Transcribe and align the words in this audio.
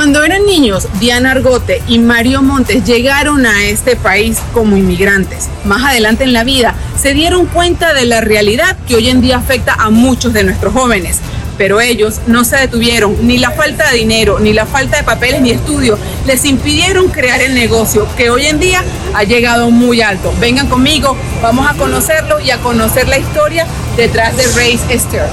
Cuando 0.00 0.24
eran 0.24 0.46
niños, 0.46 0.88
Diana 0.98 1.32
Argote 1.32 1.82
y 1.86 1.98
Mario 1.98 2.40
Montes 2.40 2.84
llegaron 2.84 3.44
a 3.44 3.64
este 3.64 3.96
país 3.96 4.38
como 4.54 4.78
inmigrantes. 4.78 5.50
Más 5.66 5.84
adelante 5.84 6.24
en 6.24 6.32
la 6.32 6.42
vida 6.42 6.74
se 6.98 7.12
dieron 7.12 7.44
cuenta 7.44 7.92
de 7.92 8.06
la 8.06 8.22
realidad 8.22 8.78
que 8.88 8.96
hoy 8.96 9.10
en 9.10 9.20
día 9.20 9.36
afecta 9.36 9.74
a 9.74 9.90
muchos 9.90 10.32
de 10.32 10.42
nuestros 10.42 10.72
jóvenes. 10.72 11.18
Pero 11.58 11.82
ellos 11.82 12.22
no 12.26 12.44
se 12.44 12.56
detuvieron, 12.56 13.14
ni 13.26 13.36
la 13.36 13.50
falta 13.50 13.90
de 13.90 13.98
dinero, 13.98 14.40
ni 14.40 14.54
la 14.54 14.64
falta 14.64 14.96
de 14.96 15.02
papeles, 15.02 15.42
ni 15.42 15.50
estudio, 15.50 15.98
les 16.24 16.46
impidieron 16.46 17.08
crear 17.08 17.42
el 17.42 17.54
negocio 17.54 18.08
que 18.16 18.30
hoy 18.30 18.46
en 18.46 18.58
día 18.58 18.82
ha 19.12 19.24
llegado 19.24 19.70
muy 19.70 20.00
alto. 20.00 20.32
Vengan 20.40 20.68
conmigo, 20.68 21.14
vamos 21.42 21.70
a 21.70 21.74
conocerlo 21.74 22.40
y 22.40 22.50
a 22.52 22.56
conocer 22.56 23.06
la 23.06 23.18
historia 23.18 23.66
detrás 23.98 24.34
de 24.34 24.44
Race 24.44 24.80
Esther. 24.88 25.28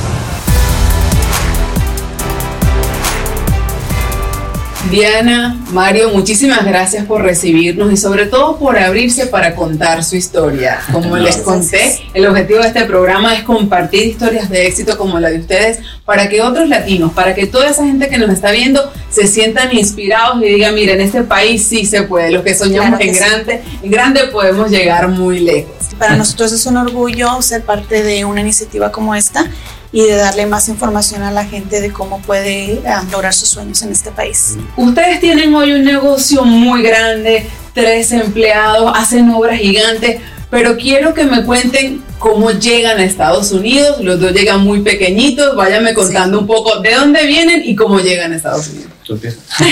Diana, 4.90 5.58
Mario, 5.74 6.12
muchísimas 6.12 6.64
gracias 6.64 7.06
por 7.06 7.22
recibirnos 7.22 7.92
y 7.92 7.98
sobre 7.98 8.26
todo 8.26 8.58
por 8.58 8.80
abrirse 8.80 9.28
para 9.28 9.54
contar 9.54 10.02
su 10.02 10.16
historia. 10.16 10.80
Como 10.94 11.18
les 11.18 11.38
conté, 11.38 12.00
el 12.14 12.26
objetivo 12.26 12.62
de 12.62 12.68
este 12.68 12.86
programa 12.86 13.36
es 13.36 13.44
compartir 13.44 14.08
historias 14.08 14.50
de 14.50 14.66
éxito 14.66 14.98
como 14.98 15.20
la 15.20 15.30
de 15.30 15.40
ustedes 15.40 15.80
para 16.06 16.30
que 16.30 16.42
otros 16.42 16.70
latinos, 16.70 17.12
para 17.12 17.36
que 17.36 17.48
toda 17.48 17.70
esa 17.70 17.86
gente 17.86 18.08
que 18.08 18.18
nos 18.18 18.30
está 18.30 18.52
viendo 18.52 18.82
se 19.10 19.28
sientan 19.28 19.76
inspirados 19.76 20.42
y 20.42 20.46
digan, 20.46 20.74
mira, 20.74 20.94
en 20.94 21.02
este 21.02 21.24
país 21.24 21.68
sí 21.68 21.86
se 21.86 22.04
puede, 22.04 22.32
los 22.32 22.44
que 22.44 22.56
soñamos 22.56 23.02
en 23.02 23.14
grande, 23.14 23.62
en 23.84 23.92
grande 23.92 24.28
podemos 24.32 24.72
llegar 24.72 25.10
muy 25.10 25.40
lejos. 25.40 25.74
Para 26.00 26.16
nosotros 26.16 26.54
es 26.54 26.66
un 26.66 26.78
orgullo 26.78 27.42
ser 27.42 27.64
parte 27.64 28.04
de 28.04 28.24
una 28.24 28.40
iniciativa 28.40 28.92
como 28.92 29.16
esta 29.16 29.46
y 29.92 30.04
de 30.04 30.16
darle 30.16 30.46
más 30.46 30.68
información 30.70 31.24
a 31.24 31.32
la 31.32 31.46
gente 31.46 31.82
de 31.82 31.92
cómo 31.92 32.22
puede 32.22 32.74
eh, 32.74 32.84
lograr 33.12 33.34
sus 33.34 33.50
sueños 33.50 33.82
en 33.82 33.92
este 33.92 34.12
país. 34.12 34.58
Ustedes 34.76 35.20
tienen 35.20 35.54
hoy 35.56 35.72
un 35.74 35.84
negocio 35.84 36.44
muy 36.44 36.82
grande, 36.84 37.48
tres 37.74 38.12
empleados, 38.12 38.92
hacen 38.96 39.30
obras 39.30 39.60
gigantes, 39.60 40.22
pero 40.50 40.78
quiero 40.78 41.14
que 41.14 41.26
me 41.26 41.44
cuenten 41.44 42.02
cómo 42.20 42.52
llegan 42.52 43.00
a 43.00 43.04
Estados 43.04 43.52
Unidos. 43.52 44.02
Los 44.02 44.20
dos 44.20 44.32
llegan 44.32 44.62
muy 44.62 44.82
pequeñitos, 44.82 45.56
váyanme 45.56 45.94
contando 45.94 46.40
un 46.40 46.48
poco 46.48 46.80
de 46.80 46.94
dónde 46.94 47.26
vienen 47.26 47.64
y 47.66 47.76
cómo 47.76 48.00
llegan 48.00 48.34
a 48.34 48.38
Estados 48.38 48.70
Unidos. 48.70 48.92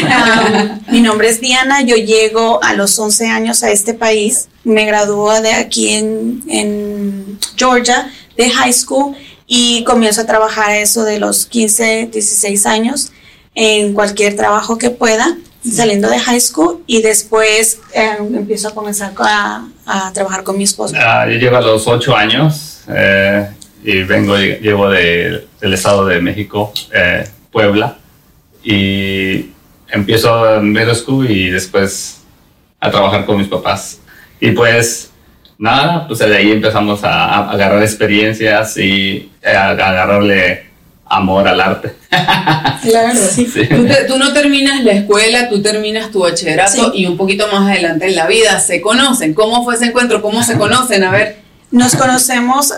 Ah, 0.09 0.79
mi 0.91 1.01
nombre 1.01 1.29
es 1.29 1.41
Diana, 1.41 1.81
yo 1.81 1.95
llego 1.95 2.63
a 2.63 2.73
los 2.73 2.97
11 2.97 3.27
años 3.27 3.63
a 3.63 3.71
este 3.71 3.93
país, 3.93 4.47
me 4.63 4.85
graduó 4.85 5.41
de 5.41 5.51
aquí 5.51 5.89
en, 5.89 6.41
en 6.47 7.39
Georgia, 7.57 8.09
de 8.37 8.49
high 8.49 8.73
school 8.73 9.15
y 9.47 9.83
comienzo 9.83 10.21
a 10.21 10.25
trabajar 10.25 10.71
eso 10.71 11.03
de 11.03 11.19
los 11.19 11.45
15, 11.45 12.09
16 12.11 12.65
años 12.65 13.11
en 13.53 13.93
cualquier 13.93 14.35
trabajo 14.35 14.77
que 14.77 14.89
pueda, 14.89 15.37
saliendo 15.63 16.09
de 16.09 16.19
high 16.19 16.39
school 16.39 16.83
y 16.85 17.01
después 17.01 17.79
eh, 17.93 18.17
empiezo 18.19 18.67
a 18.69 18.75
comenzar 18.75 19.13
a, 19.17 19.67
a, 19.85 20.13
trabajar 20.13 20.43
con 20.43 20.57
mi 20.57 20.63
esposo. 20.63 20.95
Uh, 20.95 21.29
yo 21.29 21.37
llevo 21.37 21.57
a 21.57 21.61
los 21.61 21.87
8 21.87 22.15
años 22.15 22.83
eh, 22.87 23.47
y 23.83 24.03
vengo, 24.03 24.37
llevo 24.37 24.89
de, 24.89 25.47
del 25.61 25.73
estado 25.73 26.05
de 26.05 26.21
México, 26.21 26.71
eh, 26.93 27.27
Puebla, 27.51 27.97
y 28.63 29.51
empiezo 29.89 30.55
en 30.55 30.71
middle 30.71 30.95
school 30.95 31.29
y 31.29 31.49
después 31.49 32.21
a 32.79 32.91
trabajar 32.91 33.25
con 33.25 33.37
mis 33.37 33.47
papás. 33.47 33.99
Y 34.39 34.51
pues 34.51 35.11
nada, 35.57 36.07
pues 36.07 36.19
de 36.19 36.35
ahí 36.35 36.51
empezamos 36.51 37.03
a, 37.03 37.49
agarrar 37.49 37.81
experiencias 37.81 38.77
y 38.77 39.31
a, 39.43 39.69
agarrarle 39.69 40.65
amor 41.05 41.47
al 41.47 41.61
arte. 41.61 41.93
Claro, 42.81 43.17
sí. 43.17 43.47
Tú, 44.07 44.19
no 44.19 44.31
terminas 44.31 44.83
la 44.83 44.91
escuela, 44.91 45.49
tú 45.49 45.59
terminas 45.59 46.11
tu 46.11 46.19
bachillerato 46.19 46.91
y 46.93 47.07
un 47.07 47.17
poquito 47.17 47.47
más 47.51 47.67
adelante 47.67 48.05
en 48.05 48.15
la 48.15 48.27
vida 48.27 48.59
se 48.59 48.79
conocen. 48.79 49.33
¿Cómo 49.33 49.63
fue 49.63 49.73
ese 49.73 49.85
encuentro? 49.85 50.21
¿Cómo 50.21 50.43
se 50.43 50.55
conocen? 50.55 51.03
A 51.03 51.09
ver. 51.09 51.37
Nos 51.71 51.95
conocemos 51.95 52.71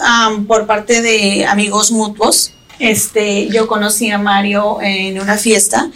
por 0.47 0.65
parte 0.65 1.01
de 1.01 1.45
amigos 1.45 1.91
mutuos. 1.91 2.53
Este, 2.79 3.49
yo 3.49 3.67
conocí 3.67 4.09
a 4.11 4.17
Mario 4.17 4.77
en 4.81 5.19
una 5.19 5.37
fiesta 5.37 5.89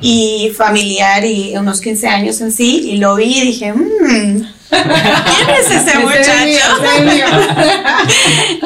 y 0.00 0.50
familiar 0.56 1.24
y 1.26 1.54
unos 1.56 1.82
15 1.82 2.08
años 2.08 2.40
en 2.40 2.52
sí 2.52 2.90
y 2.92 2.96
lo 2.96 3.16
vi 3.16 3.38
y 3.38 3.42
dije, 3.42 3.74
mmm, 3.74 4.42
¿Quién 4.70 5.50
es 5.60 5.70
ese 5.70 5.98
muchacho? 5.98 6.60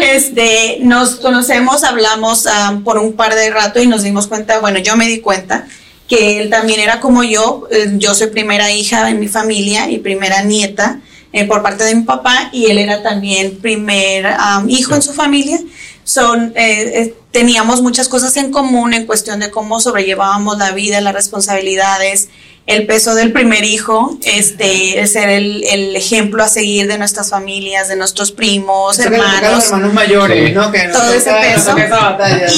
este, 0.00 0.78
nos 0.80 1.16
conocemos, 1.16 1.84
hablamos 1.84 2.46
ah, 2.46 2.80
por 2.84 2.98
un 2.98 3.14
par 3.14 3.34
de 3.34 3.50
rato 3.50 3.80
y 3.80 3.86
nos 3.86 4.02
dimos 4.02 4.26
cuenta, 4.26 4.58
bueno, 4.58 4.78
yo 4.78 4.96
me 4.96 5.06
di 5.06 5.20
cuenta 5.20 5.66
que 6.08 6.40
él 6.40 6.50
también 6.50 6.80
era 6.80 7.00
como 7.00 7.22
yo, 7.22 7.68
eh, 7.70 7.92
yo 7.94 8.14
soy 8.14 8.28
primera 8.28 8.70
hija 8.70 9.08
en 9.10 9.20
mi 9.20 9.28
familia 9.28 9.90
y 9.90 9.98
primera 9.98 10.42
nieta 10.42 11.00
eh, 11.32 11.46
por 11.46 11.62
parte 11.62 11.84
de 11.84 11.94
mi 11.94 12.02
papá 12.02 12.50
y 12.52 12.66
él 12.66 12.78
era 12.78 13.02
también 13.02 13.58
primer 13.58 14.26
hijo 14.68 14.94
en 14.94 15.02
su 15.02 15.12
familia. 15.12 15.58
Son, 16.04 16.52
eh, 16.56 17.14
teníamos 17.32 17.82
muchas 17.82 18.08
cosas 18.08 18.36
en 18.36 18.52
común 18.52 18.94
en 18.94 19.06
cuestión 19.06 19.40
de 19.40 19.50
cómo 19.50 19.80
sobrellevábamos 19.80 20.58
la 20.58 20.70
vida, 20.72 21.00
las 21.00 21.14
responsabilidades, 21.14 22.28
el 22.66 22.86
peso 22.86 23.14
del 23.16 23.32
primer 23.32 23.64
hijo, 23.64 24.16
este, 24.24 25.04
ser 25.08 25.30
el, 25.30 25.64
el, 25.64 25.96
ejemplo 25.96 26.44
a 26.44 26.48
seguir 26.48 26.86
de 26.86 26.96
nuestras 26.96 27.30
familias, 27.30 27.88
de 27.88 27.96
nuestros 27.96 28.30
primos, 28.30 28.98
hermanos. 29.00 29.54
Los 29.54 29.64
hermanos 29.64 29.94
mayores, 29.94 30.54
¿no? 30.54 30.70
Que 30.70 30.88
todo 30.92 31.12
ese 31.12 31.32
peso. 31.32 31.74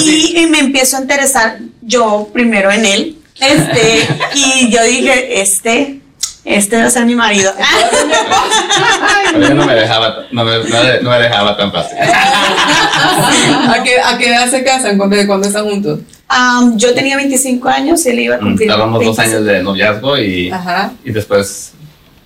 y, 0.05 0.41
y, 0.41 0.45
me 0.47 0.59
empiezo 0.59 0.97
a 0.97 1.01
interesar 1.01 1.57
yo 1.81 2.29
primero 2.31 2.71
en 2.71 2.85
él. 2.85 3.17
Este, 3.39 4.07
y 4.35 4.69
yo 4.69 4.83
dije, 4.83 5.41
este, 5.41 6.01
este 6.45 6.77
va 6.77 6.85
a 6.85 6.89
ser 6.89 7.05
mi 7.05 7.15
marido. 7.15 7.51
A 9.35 9.37
no 9.37 9.65
me 9.65 9.75
dejaba, 9.75 10.25
no 10.31 10.45
me, 10.45 10.51
no 11.01 11.09
me 11.09 11.19
dejaba 11.19 11.57
tan 11.57 11.71
fácil. 11.71 11.97
¿A 11.99 13.83
qué, 13.83 13.99
¿A 13.99 14.17
qué 14.17 14.27
edad 14.27 14.49
se 14.49 14.63
casan? 14.63 14.97
¿Cuándo, 14.97 15.17
cuando 15.27 15.47
están 15.47 15.65
juntos? 15.65 15.99
Um, 16.29 16.77
yo 16.77 16.93
tenía 16.93 17.17
25 17.17 17.67
años, 17.67 18.05
él 18.05 18.19
iba 18.19 18.35
a 18.35 18.39
cumplir. 18.39 18.69
Tardamos 18.69 19.03
dos 19.03 19.19
años 19.19 19.43
de 19.43 19.61
noviazgo 19.61 20.17
y, 20.17 20.51
y 21.03 21.11
después 21.11 21.73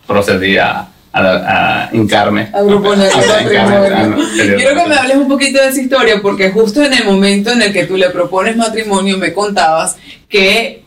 procedí 0.06 0.58
a, 0.58 0.88
a, 1.13 1.90
hincarme. 1.91 2.50
A 2.53 2.63
proponer 2.66 3.12
Quiero 3.12 4.75
que 4.75 4.88
me 4.88 4.96
hables 4.96 5.18
un 5.18 5.28
poquito 5.28 5.62
de 5.62 5.69
esa 5.69 5.81
historia, 5.81 6.22
porque 6.22 6.52
justo 6.52 6.84
en 6.84 6.94
el 6.94 7.06
momento 7.06 7.52
en 7.52 7.62
el 7.62 7.74
que 7.74 7.85
tú 7.85 7.97
le 7.97 8.09
propones 8.09 8.56
matrimonio, 8.56 9.18
me 9.18 9.34
contabas 9.34 9.97
que 10.28 10.84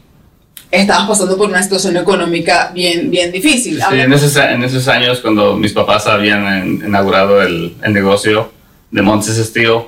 estabas 0.81 1.07
pasando 1.07 1.37
por 1.37 1.49
una 1.49 1.63
situación 1.63 1.97
económica 1.99 2.71
bien, 2.75 3.11
bien 3.11 3.31
difícil. 3.31 3.77
Sí, 3.77 4.01
en 4.01 4.13
esos, 4.13 4.35
en 4.37 4.65
esos 4.65 4.89
años, 4.89 5.21
cuando 5.21 5.55
mis 5.55 5.73
papás 5.73 6.07
habían 6.07 6.81
inaugurado 6.85 7.43
el, 7.43 7.77
el 7.83 7.93
negocio 7.93 8.51
de 8.91 9.03
Montes 9.03 9.37
Steel, 9.37 9.83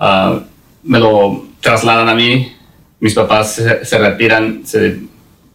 uh, 0.00 0.40
me 0.82 0.98
lo 0.98 1.46
trasladan 1.60 2.08
a 2.08 2.14
mí. 2.14 2.52
Mis 2.98 3.14
papás 3.14 3.54
se, 3.54 3.84
se, 3.84 3.98
retiran, 3.98 4.62
se 4.66 4.98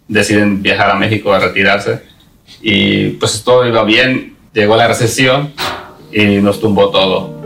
deciden 0.08 0.62
viajar 0.62 0.90
a 0.90 0.96
México 0.96 1.34
a 1.34 1.40
retirarse. 1.40 2.02
Y 2.62 3.10
pues 3.10 3.44
todo 3.44 3.68
iba 3.68 3.84
bien. 3.84 4.38
Llegó 4.54 4.78
la 4.78 4.88
recesión 4.88 5.52
y 6.14 6.38
nos 6.38 6.62
tumbó 6.62 6.90
todo. 6.92 7.42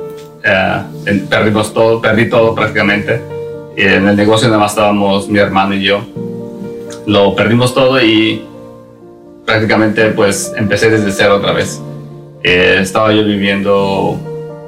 Uh, 0.46 1.28
perdimos 1.28 1.74
todo, 1.74 2.00
perdí 2.00 2.30
todo 2.30 2.54
prácticamente. 2.54 3.20
Y 3.76 3.82
en 3.82 4.08
el 4.08 4.16
negocio 4.16 4.48
nada 4.48 4.60
más 4.60 4.74
estábamos 4.74 5.28
mi 5.28 5.40
hermano 5.40 5.74
y 5.74 5.84
yo 5.84 6.06
lo 7.06 7.36
perdimos 7.36 7.74
todo 7.74 8.02
y 8.02 8.44
prácticamente 9.46 10.10
pues 10.10 10.54
empecé 10.56 10.90
desde 10.90 11.12
cero 11.12 11.36
otra 11.38 11.54
vez. 11.54 11.82
Eh, 12.44 12.78
estaba 12.82 13.12
yo 13.12 13.24
viviendo, 13.24 14.18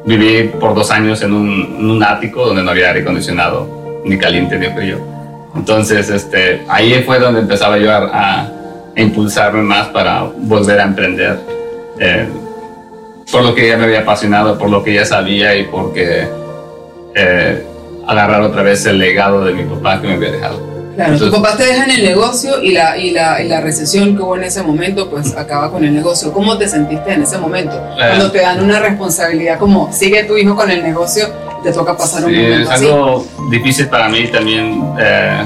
viví 0.05 0.49
por 0.59 0.73
dos 0.73 0.91
años 0.91 1.21
en 1.21 1.33
un, 1.33 1.89
un, 1.91 2.03
ático 2.03 2.45
donde 2.45 2.63
no 2.63 2.71
había 2.71 2.87
aire 2.87 3.01
acondicionado, 3.01 4.01
ni 4.05 4.17
caliente 4.17 4.57
ni 4.57 4.67
frío. 4.67 4.97
Entonces, 5.55 6.09
este, 6.09 6.63
ahí 6.69 7.03
fue 7.03 7.19
donde 7.19 7.41
empezaba 7.41 7.77
yo 7.77 7.91
a, 7.91 8.51
impulsarme 8.95 9.61
más 9.61 9.89
para 9.89 10.23
volver 10.23 10.79
a 10.79 10.83
emprender. 10.83 11.39
Eh, 11.99 12.27
por 13.31 13.43
lo 13.43 13.53
que 13.53 13.67
ya 13.67 13.77
me 13.77 13.83
había 13.83 13.99
apasionado, 13.99 14.57
por 14.57 14.71
lo 14.71 14.83
que 14.83 14.93
ya 14.93 15.05
sabía 15.05 15.55
y 15.55 15.65
porque 15.65 16.27
eh, 17.13 17.63
agarrar 18.07 18.41
otra 18.41 18.63
vez 18.63 18.85
el 18.87 18.97
legado 18.97 19.45
de 19.45 19.53
mi 19.53 19.63
papá 19.65 20.01
que 20.01 20.07
me 20.07 20.13
había 20.13 20.31
dejado. 20.31 20.66
Claro, 20.97 21.15
tu 21.19 21.31
papá 21.31 21.55
te 21.55 21.63
deja 21.63 21.83
en 21.83 21.91
el 21.91 22.03
negocio 22.03 22.59
y 22.59 22.71
la, 22.71 22.97
y, 22.97 23.11
la, 23.11 23.39
y 23.39 23.47
la 23.47 23.61
recesión 23.61 24.15
que 24.15 24.23
hubo 24.23 24.35
en 24.35 24.45
ese 24.45 24.63
momento, 24.63 25.07
pues 25.11 25.37
acaba 25.37 25.71
con 25.71 25.83
el 25.83 25.93
negocio. 25.93 26.33
¿Cómo 26.33 26.57
te 26.57 26.67
sentiste 26.67 27.13
en 27.13 27.21
ese 27.21 27.37
momento? 27.37 27.79
Cuando 27.95 28.31
te 28.31 28.39
dan 28.39 28.63
una 28.63 28.79
responsabilidad 28.79 29.59
como 29.59 29.93
sigue 29.93 30.23
tu 30.23 30.35
hijo 30.37 30.55
con 30.55 30.71
el 30.71 30.81
negocio, 30.81 31.27
te 31.63 31.71
toca 31.71 31.95
pasar 31.95 32.25
un 32.25 32.33
momento 32.33 32.71
es 32.71 32.81
algo 32.81 33.27
difícil 33.51 33.87
para 33.89 34.09
mí 34.09 34.27
también 34.29 34.91
eh, 34.99 35.43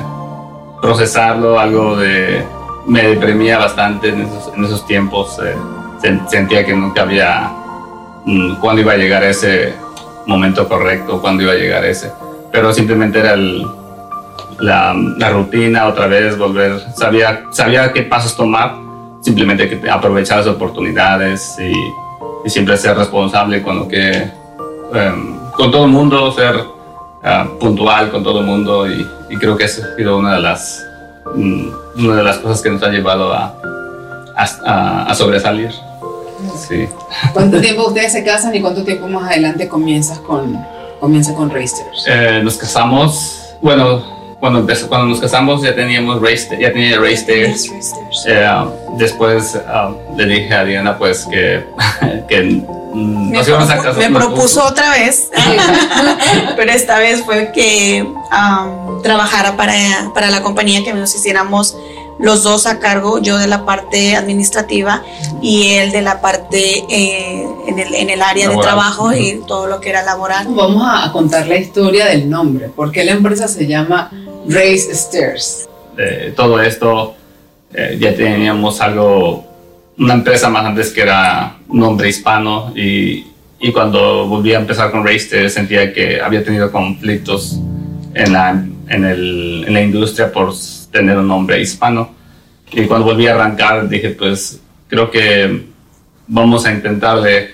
procesarlo, 0.81 1.59
algo 1.59 1.97
de... 1.97 2.45
Me 2.87 3.03
deprimía 3.03 3.57
bastante 3.57 4.07
en 4.07 4.21
esos, 4.21 4.53
en 4.55 4.63
esos 4.63 4.87
tiempos. 4.87 5.37
Eh, 5.43 5.53
sentía 6.29 6.65
que 6.65 6.73
nunca 6.73 7.01
había... 7.01 7.51
Mm, 8.23 8.55
cuándo 8.61 8.83
iba 8.83 8.93
a 8.93 8.97
llegar 8.97 9.21
ese 9.25 9.73
momento 10.27 10.69
correcto, 10.69 11.19
cuándo 11.19 11.43
iba 11.43 11.51
a 11.51 11.55
llegar 11.55 11.83
ese. 11.83 12.09
Pero 12.53 12.73
simplemente 12.73 13.19
era 13.19 13.33
el 13.33 13.67
la, 14.61 14.95
la, 15.17 15.29
rutina 15.29 15.87
otra 15.87 16.07
vez, 16.07 16.37
volver, 16.37 16.79
sabía, 16.95 17.43
sabía 17.51 17.91
qué 17.91 18.03
pasos 18.03 18.35
tomar, 18.35 18.75
simplemente 19.21 19.67
que 19.67 19.89
aprovechar 19.89 20.39
las 20.39 20.47
oportunidades 20.47 21.57
y, 21.59 21.73
y 22.45 22.49
siempre 22.49 22.77
ser 22.77 22.97
responsable 22.97 23.61
con 23.61 23.79
lo 23.79 23.87
que, 23.87 24.29
em, 24.93 25.37
con 25.55 25.71
todo 25.71 25.85
el 25.85 25.91
mundo, 25.91 26.31
ser 26.31 26.63
ah, 27.23 27.47
puntual 27.59 28.11
con 28.11 28.23
todo 28.23 28.39
el 28.39 28.45
mundo 28.45 28.89
y, 28.89 29.05
y, 29.29 29.37
creo 29.37 29.57
que 29.57 29.65
esa 29.65 29.85
ha 29.85 29.95
sido 29.95 30.17
una 30.17 30.35
de 30.35 30.41
las, 30.41 30.85
mm, 31.35 31.67
una 31.97 32.15
de 32.15 32.23
las 32.23 32.37
cosas 32.37 32.61
que 32.61 32.69
nos 32.69 32.83
ha 32.83 32.89
llevado 32.89 33.33
a, 33.33 33.55
a, 34.35 35.05
a 35.07 35.15
sobresalir. 35.15 35.71
Sí. 36.67 36.87
¿Cuánto 37.33 37.59
tiempo 37.61 37.87
ustedes 37.87 38.13
se 38.13 38.23
casan 38.23 38.55
y 38.55 38.61
cuánto 38.61 38.83
tiempo 38.83 39.07
más 39.07 39.31
adelante 39.31 39.67
comienzas 39.67 40.19
con, 40.19 40.57
comienza 40.99 41.33
con 41.35 41.49
Racers? 41.49 42.05
Eh, 42.07 42.41
nos 42.43 42.57
casamos, 42.57 43.55
bueno, 43.61 44.20
cuando, 44.41 44.59
empezó, 44.59 44.89
cuando 44.89 45.07
nos 45.07 45.21
casamos 45.21 45.61
ya 45.61 45.73
teníamos 45.73 46.19
race, 46.19 46.57
ya 46.59 46.73
tenía 46.73 46.99
race 46.99 47.25
eh, 48.27 48.53
después 48.97 49.55
uh, 49.55 50.17
le 50.17 50.25
dije 50.25 50.53
a 50.53 50.65
Diana 50.65 50.97
pues 50.97 51.27
que, 51.29 51.63
que 52.27 52.41
mm, 52.41 53.31
nos 53.31 53.47
íbamos 53.47 53.69
a 53.69 53.77
casar. 53.77 53.97
Me 53.97 54.19
propuso 54.19 54.65
otra 54.65 54.89
vez, 54.89 55.29
pero 56.57 56.71
esta 56.71 56.97
vez 56.97 57.21
fue 57.23 57.51
que 57.53 58.03
um, 58.03 59.01
trabajara 59.03 59.55
para, 59.55 60.11
para 60.15 60.31
la 60.31 60.41
compañía, 60.41 60.83
que 60.83 60.91
nos 60.91 61.13
hiciéramos 61.13 61.77
los 62.17 62.41
dos 62.41 62.65
a 62.65 62.79
cargo, 62.79 63.19
yo 63.19 63.37
de 63.37 63.47
la 63.47 63.63
parte 63.65 64.15
administrativa 64.15 65.03
y 65.41 65.73
él 65.73 65.91
de 65.91 66.01
la 66.01 66.19
parte 66.19 66.83
eh, 66.89 67.47
en, 67.67 67.79
el, 67.79 67.93
en, 67.93 68.09
el, 68.09 68.21
área 68.21 68.49
de 68.49 68.57
trabajo 68.57 69.13
y 69.13 69.41
todo 69.47 69.67
lo 69.67 69.79
que 69.79 69.89
era 69.89 70.03
laboral. 70.03 70.47
Vamos 70.49 70.83
a 70.87 71.11
contar 71.11 71.47
la 71.47 71.57
historia 71.57 72.07
del 72.07 72.29
nombre, 72.29 72.69
porque 72.75 73.03
la 73.03 73.13
empresa 73.13 73.47
se 73.47 73.65
llama 73.65 74.11
Race 74.47 74.91
Stairs. 74.93 75.67
De 75.95 76.31
todo 76.35 76.61
esto 76.61 77.15
eh, 77.73 77.97
ya 77.99 78.15
teníamos 78.15 78.81
algo, 78.81 79.45
una 79.97 80.13
empresa 80.13 80.49
más 80.49 80.65
antes 80.65 80.91
que 80.91 81.01
era 81.01 81.57
un 81.67 81.79
nombre 81.79 82.09
hispano 82.09 82.73
y, 82.75 83.27
y 83.59 83.71
cuando 83.71 84.27
volví 84.27 84.53
a 84.53 84.59
empezar 84.59 84.91
con 84.91 85.05
Race 85.05 85.19
Stairs 85.19 85.53
sentía 85.53 85.93
que 85.93 86.21
había 86.21 86.43
tenido 86.43 86.71
conflictos 86.71 87.59
en 88.13 88.33
la, 88.33 88.51
en, 88.87 89.05
el, 89.05 89.65
en 89.67 89.73
la 89.73 89.81
industria 89.81 90.31
por 90.31 90.53
tener 90.91 91.17
un 91.17 91.27
nombre 91.27 91.61
hispano. 91.61 92.13
Y 92.71 92.85
cuando 92.85 93.05
volví 93.05 93.27
a 93.27 93.35
arrancar 93.35 93.87
dije, 93.87 94.09
pues 94.09 94.59
creo 94.87 95.11
que 95.11 95.65
vamos 96.27 96.65
a 96.65 96.71
intentar 96.71 97.21
de 97.21 97.51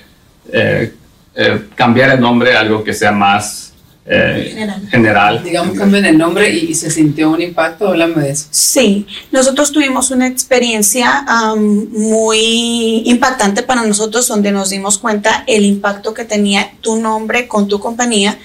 eh, 0.52 0.94
eh, 1.36 1.62
cambiar 1.76 2.12
el 2.12 2.22
nombre 2.22 2.56
a 2.56 2.62
algo 2.62 2.84
que 2.84 2.94
sea 2.94 3.12
más 3.12 3.67
eh, 4.10 4.86
general. 4.90 5.44
Digamos, 5.44 5.78
cambian 5.78 6.06
el 6.06 6.18
nombre 6.18 6.50
y, 6.50 6.74
se 6.74 6.90
sintió 6.90 7.30
un 7.30 7.42
impacto, 7.42 7.88
háblame 7.90 8.24
de 8.24 8.32
eso. 8.32 8.48
Sí, 8.52 9.06
nosotros 9.32 9.72
tuvimos 9.72 10.12
una 10.12 10.28
experiencia 10.28 11.26
muy 11.58 13.04
impactante 13.06 13.64
para 13.64 13.84
nosotros 13.84 14.28
donde 14.28 14.52
nos 14.52 14.70
dimos 14.70 14.98
cuenta 14.98 15.44
el 15.48 15.66
impacto 15.66 16.14
que 16.14 16.24
tenía 16.24 16.72
tu 16.82 16.96
nombre 16.98 17.48
con 17.48 17.68
tu 17.68 17.80
compañía. 17.80 18.38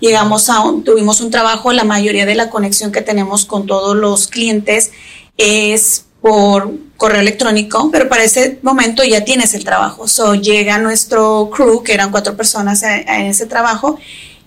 Llegamos 0.00 0.48
a 0.48 0.60
un, 0.60 0.84
tuvimos 0.84 1.20
un 1.20 1.30
trabajo, 1.30 1.72
la 1.72 1.84
mayoría 1.84 2.24
de 2.24 2.34
la 2.36 2.48
conexión 2.50 2.92
que 2.92 3.02
tenemos 3.02 3.44
con 3.44 3.66
todos 3.66 3.96
los 3.96 4.28
clientes 4.28 4.92
es 5.36 6.04
por 6.20 6.72
correo 6.96 7.20
electrónico, 7.20 7.90
pero 7.92 8.08
para 8.08 8.24
ese 8.24 8.58
momento 8.62 9.04
ya 9.04 9.24
tienes 9.24 9.54
el 9.54 9.64
trabajo. 9.64 10.08
So 10.08 10.34
llega 10.34 10.78
nuestro 10.78 11.48
crew, 11.50 11.82
que 11.82 11.94
eran 11.94 12.10
cuatro 12.10 12.36
personas 12.36 12.82
en 12.82 13.26
ese 13.26 13.46
trabajo, 13.46 13.98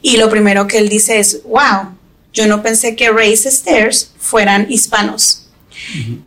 y 0.01 0.17
lo 0.17 0.29
primero 0.29 0.67
que 0.67 0.79
él 0.79 0.89
dice 0.89 1.19
es, 1.19 1.41
wow, 1.43 1.93
yo 2.33 2.47
no 2.47 2.63
pensé 2.63 2.95
que 2.95 3.09
Race 3.09 3.47
Stairs 3.47 4.11
fueran 4.17 4.67
hispanos. 4.69 5.47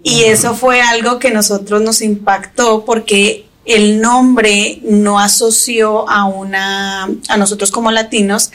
Y 0.03 0.23
eso 0.25 0.55
fue 0.55 0.83
algo 0.83 1.19
que 1.19 1.31
nosotros 1.31 1.81
nos 1.81 2.03
impactó 2.03 2.85
porque 2.85 3.47
el 3.65 4.01
nombre 4.01 4.81
no 4.83 5.19
asoció 5.19 6.09
a 6.09 6.27
una 6.27 7.05
a 7.29 7.37
nosotros 7.39 7.71
como 7.71 7.91
latinos 7.91 8.51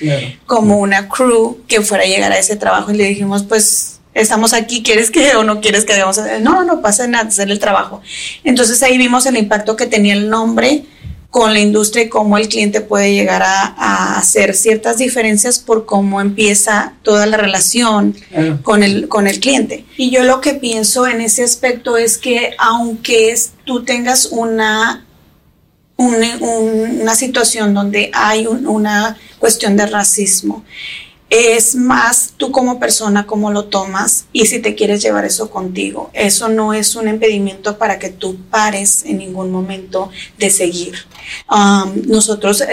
como 0.46 0.78
una 0.78 1.10
crew 1.10 1.58
que 1.68 1.82
fuera 1.82 2.04
a 2.04 2.08
llegar 2.08 2.32
a 2.32 2.38
ese 2.38 2.56
trabajo. 2.58 2.92
Y 2.92 2.98
le 2.98 3.06
dijimos 3.06 3.44
pues 3.44 4.00
estamos 4.14 4.54
aquí 4.54 4.84
quieres 4.84 5.10
que 5.10 5.36
o 5.36 5.44
no 5.44 5.62
quieres 5.62 5.86
que 5.86 5.94
hagamos 5.94 6.20
no 6.42 6.64
no 6.64 6.82
pasa 6.82 7.08
nada 7.08 7.28
hacer 7.28 7.50
el 7.50 7.60
trabajo 7.60 8.02
entonces 8.44 8.82
ahí 8.84 8.98
vimos 8.98 9.26
el 9.28 9.38
impacto 9.38 9.76
que 9.76 9.86
tenía 9.86 10.14
el 10.14 10.30
nombre 10.30 10.84
con 11.30 11.54
la 11.54 11.60
industria 11.60 12.06
y 12.06 12.10
cómo 12.10 12.38
el 12.38 12.48
cliente 12.48 12.82
puede 12.82 13.14
llegar 13.14 13.44
a, 13.44 14.18
hacer 14.18 14.56
ciertas 14.56 14.98
diferencias 14.98 15.60
por 15.60 15.86
cómo 15.86 16.20
empieza 16.20 16.94
toda 17.04 17.26
la 17.26 17.38
relación 17.38 18.16
con, 18.64 18.84
el, 18.84 19.08
con 19.08 19.28
el 19.28 19.40
cliente. 19.40 19.86
Y 19.96 20.10
yo 20.10 20.24
lo 20.24 20.42
que 20.42 20.56
pienso 20.56 21.08
en 21.08 21.22
ese 21.22 21.44
aspecto 21.44 21.98
es 21.98 22.18
que 22.18 22.56
aunque 22.58 23.32
es, 23.32 23.52
tú 23.64 23.84
tengas 23.84 24.26
una, 24.32 25.06
una 25.98 27.16
situación 27.16 27.74
donde 27.74 28.10
hay 28.14 28.48
una 28.48 29.18
cuestión 29.38 29.78
de 29.78 29.86
racismo, 29.86 30.66
es 31.30 31.76
más 31.76 32.34
tú 32.38 32.52
como 32.52 32.80
persona 32.80 33.28
cómo 33.28 33.52
lo 33.52 33.66
tomas 33.66 34.26
y 34.34 34.48
si 34.48 34.60
te 34.60 34.76
quieres 34.76 35.02
llevar 35.02 35.26
eso 35.26 35.50
contigo. 35.50 36.10
Eso 36.14 36.50
no 36.50 36.74
es 36.74 36.96
un 36.96 37.08
impedimento 37.08 37.78
para 37.78 38.00
que 38.00 38.10
tú 38.10 38.38
pares 38.50 39.04
en 39.06 39.20
ningún 39.20 39.52
momento 39.52 40.10
de 40.38 40.50
seguir. 40.50 40.96
Um, 41.50 42.02
nosotros 42.08 42.64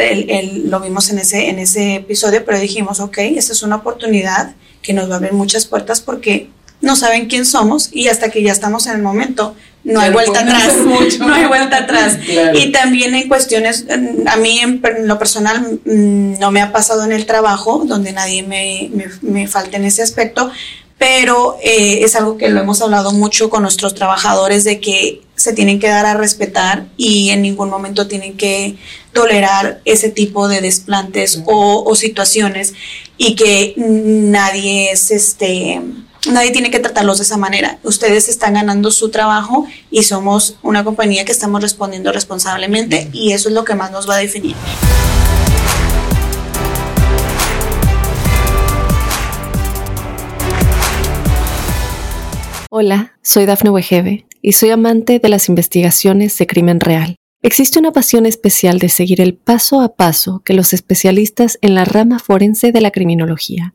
lo 0.65 0.81
vimos 0.81 1.11
en 1.11 1.19
ese, 1.19 1.49
en 1.49 1.59
ese 1.59 1.97
episodio, 1.97 2.45
pero 2.45 2.59
dijimos, 2.59 3.01
ok, 3.01 3.19
esta 3.19 3.53
es 3.53 3.63
una 3.63 3.77
oportunidad 3.77 4.55
que 4.81 4.93
nos 4.93 5.11
va 5.11 5.15
a 5.15 5.17
abrir 5.19 5.33
muchas 5.33 5.67
puertas 5.67 6.01
porque 6.01 6.49
no 6.87 6.97
saben 6.97 7.27
quién 7.27 7.45
somos 7.45 7.91
y 7.93 8.09
hasta 8.09 8.31
que 8.31 8.43
ya 8.43 8.53
estamos 8.53 8.87
en 8.87 8.95
el 8.95 9.03
momento 9.03 9.55
no 9.85 10.01
hay 10.01 10.11
vuelta 10.19 10.41
atrás, 10.41 10.75
no 11.19 11.35
hay 11.35 11.47
vuelta 11.47 11.79
atrás. 11.79 12.19
Y 12.55 12.73
también 12.73 13.15
en 13.15 13.29
cuestiones, 13.29 13.87
a 14.27 14.37
mí 14.37 14.61
en, 14.61 14.81
lo 15.03 15.19
personal 15.19 15.81
mm, 15.85 16.39
no 16.39 16.51
me 16.51 16.63
ha 16.63 16.73
pasado 16.73 17.05
en 17.05 17.13
el 17.13 17.27
trabajo, 17.27 17.85
donde 17.87 18.13
nadie 18.13 18.43
me, 18.43 18.91
me, 18.93 19.07
me 19.23 19.47
falta 19.47 19.77
en 19.77 19.85
ese 19.85 20.03
aspecto, 20.03 20.51
pero 20.99 21.59
eh, 21.63 22.01
es 22.03 22.17
algo 22.17 22.39
que 22.39 22.49
lo 22.49 22.61
hemos 22.61 22.81
hablado 22.81 23.13
mucho 23.13 23.51
con 23.51 23.63
nuestros 23.63 23.95
trabajadores 23.95 24.65
de 24.65 24.81
que 24.81 25.23
se 25.35 25.53
tienen 25.53 25.79
que 25.79 25.89
dar 25.89 26.07
a 26.07 26.15
respetar 26.15 26.87
y 26.97 27.29
en 27.29 27.43
ningún 27.43 27.69
momento 27.69 28.09
tienen 28.09 28.37
que 28.39 28.77
tolerar 29.13 29.83
ese 29.85 30.09
tipo 30.09 30.49
de 30.49 30.63
desplantes 30.63 31.43
o, 31.45 31.85
o 31.87 31.95
situaciones 31.95 32.73
y 33.19 33.35
que 33.35 33.75
nadie 33.77 34.91
es 34.91 35.11
este 35.11 35.83
nadie 36.33 36.51
tiene 36.51 36.71
que 36.71 36.79
tratarlos 36.79 37.19
de 37.19 37.25
esa 37.25 37.37
manera. 37.37 37.79
Ustedes 37.83 38.29
están 38.29 38.55
ganando 38.55 38.91
su 38.91 39.11
trabajo 39.11 39.67
y 39.91 40.03
somos 40.03 40.57
una 40.63 40.85
compañía 40.85 41.25
que 41.25 41.33
estamos 41.33 41.63
respondiendo 41.63 42.13
responsablemente 42.13 43.09
y 43.13 43.33
eso 43.33 43.49
es 43.49 43.55
lo 43.55 43.65
que 43.65 43.75
más 43.75 43.91
nos 43.91 44.09
va 44.09 44.17
a 44.17 44.19
definir. 44.19 44.57
Hola, 52.71 53.15
soy 53.23 53.47
Dafne 53.47 53.71
Wegebe 53.71 54.27
y 54.43 54.53
soy 54.53 54.71
amante 54.71 55.19
de 55.19 55.29
las 55.29 55.49
investigaciones 55.49 56.37
de 56.37 56.47
crimen 56.47 56.81
real. 56.81 57.17
Existe 57.43 57.79
una 57.79 57.93
pasión 57.93 58.27
especial 58.27 58.79
de 58.79 58.89
seguir 58.89 59.21
el 59.21 59.35
paso 59.35 59.81
a 59.81 59.95
paso 59.95 60.43
que 60.45 60.53
los 60.53 60.73
especialistas 60.73 61.59
en 61.63 61.75
la 61.75 61.85
rama 61.85 62.19
forense 62.19 62.73
de 62.73 62.81
la 62.81 62.91
criminología 62.91 63.75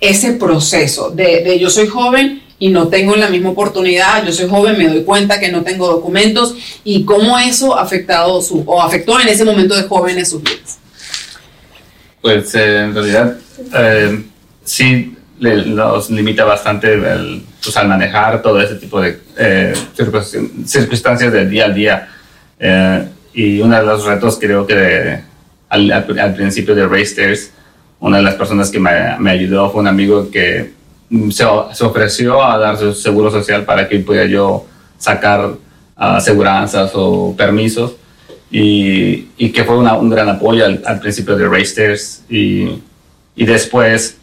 ese 0.00 0.32
proceso 0.32 1.10
de, 1.10 1.58
yo 1.60 1.70
soy 1.70 1.86
joven 1.86 2.42
y 2.58 2.68
no 2.68 2.88
tengo 2.88 3.16
la 3.16 3.28
misma 3.28 3.50
oportunidad, 3.50 4.24
yo 4.24 4.32
soy 4.32 4.48
joven, 4.48 4.76
me 4.76 4.88
doy 4.88 5.02
cuenta 5.04 5.38
que 5.38 5.50
no 5.50 5.62
tengo 5.62 5.88
documentos 5.88 6.54
y 6.84 7.04
cómo 7.04 7.38
eso 7.38 7.76
ha 7.76 7.82
afectado 7.82 8.40
su, 8.42 8.62
o 8.66 8.82
afectó 8.82 9.20
en 9.20 9.28
ese 9.28 9.44
momento 9.44 9.74
de 9.74 9.84
jóvenes 9.84 10.30
sus 10.30 10.42
vidas. 10.42 10.78
Pues 12.20 12.54
eh, 12.54 12.80
en 12.80 12.94
realidad 12.94 13.36
eh, 13.74 14.22
sí 14.64 15.16
le, 15.38 15.64
nos 15.66 16.10
limita 16.10 16.44
bastante 16.44 16.92
el, 16.92 17.42
pues, 17.62 17.76
al 17.76 17.88
manejar 17.88 18.42
todo 18.42 18.60
ese 18.60 18.74
tipo 18.74 19.00
de 19.00 19.18
eh, 19.38 19.74
circunstancias 20.66 21.32
del 21.32 21.48
día 21.48 21.64
al 21.64 21.74
día. 21.74 22.08
y 23.32 23.60
uno 23.60 23.76
de 23.76 23.82
los 23.82 24.04
retos 24.04 24.38
creo 24.38 24.66
que 24.66 25.20
al, 25.70 25.90
al, 25.92 26.34
principio 26.34 26.74
de 26.74 26.86
Racers, 26.86 27.52
una 28.00 28.16
de 28.16 28.22
las 28.22 28.34
personas 28.34 28.70
que 28.70 28.80
me, 28.80 28.90
me 29.18 29.30
ayudó 29.30 29.70
fue 29.70 29.82
un 29.82 29.86
amigo 29.86 30.30
que 30.30 30.72
se, 31.30 31.44
se, 31.72 31.84
ofreció 31.84 32.42
a 32.42 32.58
dar 32.58 32.78
su 32.78 32.94
seguro 32.94 33.30
social 33.30 33.64
para 33.64 33.88
que 33.88 33.98
pudiera 33.98 34.26
yo 34.26 34.66
sacar 34.96 35.46
uh, 35.46 35.56
aseguranzas 35.96 36.92
o 36.94 37.34
permisos. 37.36 37.96
Y, 38.50 39.28
y 39.36 39.50
que 39.50 39.62
fue 39.62 39.78
una, 39.78 39.94
un 39.94 40.10
gran 40.10 40.28
apoyo 40.28 40.64
al, 40.64 40.82
al, 40.84 40.98
principio 40.98 41.36
de 41.36 41.46
Racers. 41.46 42.24
Y, 42.28 42.80
y 43.36 43.44
después 43.44 44.18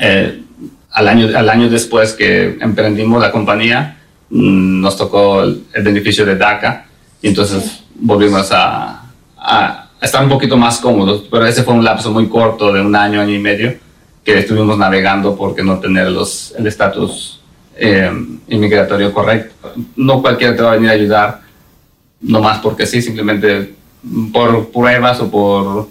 eh, 0.00 0.42
al, 0.90 1.08
año, 1.08 1.36
al 1.36 1.48
año 1.50 1.68
después 1.68 2.12
que 2.12 2.56
emprendimos 2.60 3.20
la 3.20 3.30
compañía 3.30 3.98
mm, 4.30 4.80
nos 4.80 4.96
tocó 4.96 5.42
el, 5.42 5.64
el, 5.74 5.82
beneficio 5.82 6.24
de 6.24 6.36
DACA. 6.36 6.86
Y 7.20 7.28
entonces 7.28 7.82
volvimos 7.94 8.50
a, 8.52 9.02
a 9.36 9.81
estar 10.02 10.22
un 10.22 10.28
poquito 10.28 10.56
más 10.56 10.78
cómodos 10.78 11.24
pero 11.30 11.46
ese 11.46 11.62
fue 11.62 11.74
un 11.74 11.84
lapso 11.84 12.10
muy 12.10 12.28
corto 12.28 12.72
de 12.72 12.80
un 12.80 12.94
año, 12.94 13.20
año 13.20 13.34
y 13.34 13.38
medio 13.38 13.74
que 14.24 14.38
estuvimos 14.38 14.78
navegando 14.78 15.36
porque 15.36 15.62
no 15.62 15.78
tener 15.78 16.10
los, 16.10 16.54
el 16.56 16.66
estatus 16.66 17.40
eh, 17.76 18.10
inmigratorio 18.48 19.12
correcto. 19.12 19.72
No 19.96 20.22
cualquiera 20.22 20.54
te 20.54 20.62
va 20.62 20.72
a 20.72 20.74
venir 20.74 20.90
a 20.90 20.92
ayudar, 20.92 21.40
no 22.20 22.40
más 22.40 22.58
porque 22.58 22.86
sí, 22.86 23.02
simplemente 23.02 23.74
por 24.32 24.70
pruebas 24.70 25.20
o 25.20 25.30
por 25.30 25.66
uh, 25.78 25.88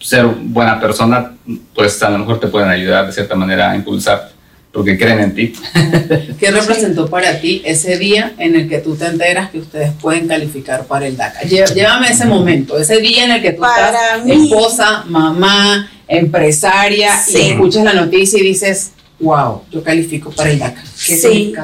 ser 0.00 0.26
buena 0.26 0.80
persona, 0.80 1.32
pues 1.74 2.02
a 2.02 2.10
lo 2.10 2.18
mejor 2.18 2.40
te 2.40 2.46
pueden 2.46 2.68
ayudar 2.68 3.06
de 3.06 3.12
cierta 3.12 3.34
manera 3.34 3.70
a 3.70 3.76
impulsar 3.76 4.30
porque 4.74 4.98
creen 4.98 5.20
en 5.20 5.34
ti. 5.34 5.52
¿Qué 6.38 6.50
representó 6.50 7.08
para 7.08 7.40
ti 7.40 7.62
ese 7.64 7.96
día 7.96 8.34
en 8.38 8.56
el 8.56 8.68
que 8.68 8.78
tú 8.78 8.96
te 8.96 9.06
enteras 9.06 9.50
que 9.50 9.60
ustedes 9.60 9.92
pueden 9.92 10.26
calificar 10.26 10.84
para 10.86 11.06
el 11.06 11.16
DACA? 11.16 11.42
Llévame 11.42 12.08
ese 12.08 12.26
momento, 12.26 12.76
ese 12.76 12.98
día 12.98 13.24
en 13.24 13.30
el 13.30 13.42
que 13.42 13.52
tú 13.52 13.60
para 13.60 14.16
estás 14.16 14.26
esposa, 14.26 15.04
mamá, 15.06 15.88
empresaria 16.08 17.16
sí. 17.24 17.38
y 17.38 17.50
escuchas 17.52 17.84
la 17.84 17.94
noticia 17.94 18.40
y 18.40 18.42
dices, 18.42 18.90
wow, 19.20 19.62
yo 19.70 19.80
califico 19.84 20.32
para 20.32 20.50
el 20.50 20.58
DACA. 20.58 20.82
¿Qué 20.82 21.16
sí, 21.16 21.54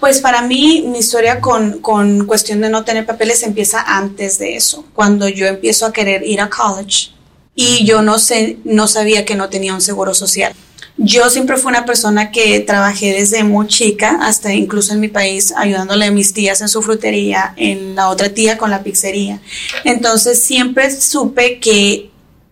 pues 0.00 0.20
para 0.20 0.40
mí 0.40 0.86
mi 0.88 1.00
historia 1.00 1.42
con, 1.42 1.80
con 1.80 2.24
cuestión 2.26 2.62
de 2.62 2.70
no 2.70 2.82
tener 2.82 3.04
papeles 3.04 3.42
empieza 3.42 3.82
antes 3.86 4.38
de 4.38 4.56
eso, 4.56 4.86
cuando 4.94 5.28
yo 5.28 5.46
empiezo 5.46 5.84
a 5.84 5.92
querer 5.92 6.26
ir 6.26 6.40
a 6.40 6.48
college 6.48 7.10
y 7.54 7.84
yo 7.84 8.00
no 8.00 8.18
sé, 8.18 8.56
no 8.64 8.88
sabía 8.88 9.26
que 9.26 9.34
no 9.34 9.50
tenía 9.50 9.74
un 9.74 9.82
seguro 9.82 10.14
social. 10.14 10.54
Yo 10.96 11.28
siempre 11.28 11.56
fui 11.56 11.70
una 11.70 11.84
persona 11.84 12.30
que 12.30 12.60
trabajé 12.60 13.12
desde 13.12 13.42
muy 13.42 13.66
chica, 13.66 14.18
hasta 14.22 14.52
incluso 14.52 14.92
en 14.92 15.00
mi 15.00 15.08
país, 15.08 15.52
ayudándole 15.56 16.06
a 16.06 16.10
mis 16.12 16.32
tías 16.32 16.60
en 16.60 16.68
su 16.68 16.82
frutería, 16.82 17.52
en 17.56 17.96
la 17.96 18.10
otra 18.10 18.28
tía 18.28 18.56
con 18.56 18.70
la 18.70 18.84
pizzería. 18.84 19.40
Entonces 19.84 20.40
siempre 20.40 20.90
supe 21.00 21.58
que 21.58 22.10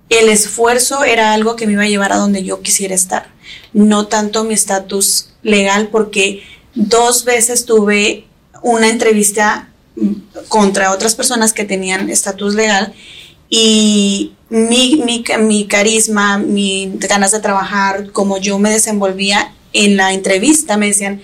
el 0.09 0.29
esfuerzo 0.29 1.05
era 1.05 1.33
algo 1.33 1.55
que 1.55 1.67
me 1.67 1.75
iba 1.75 1.85
a 1.85 1.89
llevar 1.89 2.13
a 2.13 2.17
donde 2.17 2.43
yo 2.43 2.61
quisiera 2.63 2.95
estar, 2.95 3.29
no 3.73 4.09
tanto 4.09 4.45
mi 4.45 4.55
estatus 4.55 5.31
legal, 5.43 5.89
porque 5.93 6.43
dos 6.75 7.25
veces 7.25 7.65
tuve 7.65 8.27
una 8.63 8.89
entrevista 8.89 9.69
contra 10.49 10.91
otras 10.91 11.15
personas 11.15 11.53
que 11.53 11.65
tenían 11.65 12.11
estatus 12.11 12.55
legal 12.55 12.93
y 13.49 14.33
mi, 14.53 15.03
mi, 15.03 15.25
mi 15.39 15.67
carisma, 15.67 16.37
mis 16.37 16.99
ganas 16.99 17.31
de 17.31 17.41
trabajar, 17.41 18.13
como 18.13 18.37
yo 18.37 18.59
me 18.59 18.71
desenvolvía 18.71 19.55
en 19.73 19.97
la 19.97 20.13
entrevista, 20.13 20.77
me 20.77 20.89
decían, 20.89 21.23